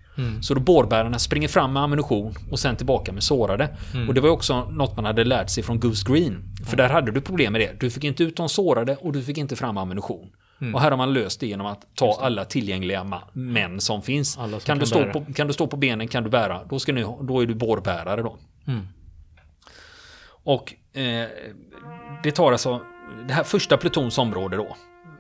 Så 0.42 0.55
då 0.55 0.61
bårbärarna 0.61 1.18
springer 1.18 1.49
fram 1.49 1.72
med 1.72 1.83
ammunition 1.83 2.35
och 2.51 2.59
sen 2.59 2.77
tillbaka 2.77 3.12
med 3.12 3.22
sårade. 3.22 3.77
Och 4.09 4.14
det 4.14 4.20
var 4.20 4.29
också 4.29 4.64
något 4.70 4.96
man 4.96 5.05
hade 5.05 5.25
lärt 5.25 5.51
sig 5.51 5.62
från 5.62 5.81
Goose 5.81 6.12
Green. 6.12 6.42
För 6.66 6.77
där 6.77 6.88
hade 6.88 7.12
du 7.12 7.20
problem 7.20 7.53
med 7.53 7.61
det. 7.61 7.81
Du 7.81 7.90
fick 7.90 8.05
inte 8.05 8.25
ut 8.25 8.37
de 8.37 8.49
sårade 8.49 8.96
och 8.96 9.12
du 9.12 9.22
fick 9.22 9.38
inte 9.38 9.57
fram 9.57 9.79
ammunition. 9.79 10.31
Och 10.75 10.81
här 10.81 10.90
har 10.90 10.99
man 10.99 11.12
löst 11.12 11.40
det 11.40 11.46
genom 11.46 11.66
att 11.66 11.87
ta 11.94 12.18
alla 12.22 12.44
tillgängliga 12.44 13.22
män 13.33 13.81
som 13.81 14.03
finns. 14.03 14.33
Som 14.33 14.42
kan, 14.42 14.79
du 14.79 14.81
kan 14.81 14.87
stå 14.87 14.99
bära. 14.99 15.12
på, 15.12 15.25
kan 15.35 15.46
du 15.46 15.53
stå 15.53 15.66
på 15.66 15.77
benen 15.77 16.09
kan 16.09 16.25
du 16.25 16.31
bära. 16.31 16.61
Då, 16.70 16.79
ska 16.79 16.92
ni, 16.92 17.03
då 17.22 17.40
är 17.42 17.46
du 17.46 17.55
bårbärare 17.55 18.22
då. 18.22 18.37
Mm. 18.66 18.87
Och 20.29 20.75
eh, 20.97 21.29
det 22.23 22.31
tar 22.31 22.53
alltså 22.53 22.81
det 23.27 23.33
här 23.33 23.45
första 23.45 23.77
plutons 23.77 24.19
område 24.19 24.57
då. 24.57 24.77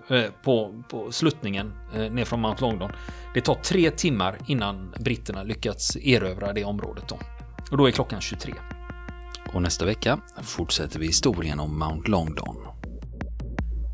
Eh, 0.08 0.30
på, 0.42 0.82
på 0.88 1.12
sluttningen 1.12 1.72
eh, 1.94 2.12
ner 2.12 2.24
från 2.24 2.40
Mount 2.40 2.60
Longdon. 2.60 2.90
Det 3.34 3.40
tar 3.40 3.54
tre 3.54 3.90
timmar 3.90 4.38
innan 4.46 4.94
britterna 5.00 5.42
lyckats 5.42 5.96
erövra 5.96 6.52
det 6.52 6.64
området 6.64 7.08
då. 7.08 7.18
Och 7.70 7.76
då 7.76 7.86
är 7.86 7.90
klockan 7.90 8.20
23. 8.20 8.54
Och 9.52 9.62
nästa 9.62 9.84
vecka 9.84 10.18
fortsätter 10.42 10.98
vi 10.98 11.06
historien 11.06 11.60
om 11.60 11.78
Mount 11.78 12.10
Longdon. 12.10 12.56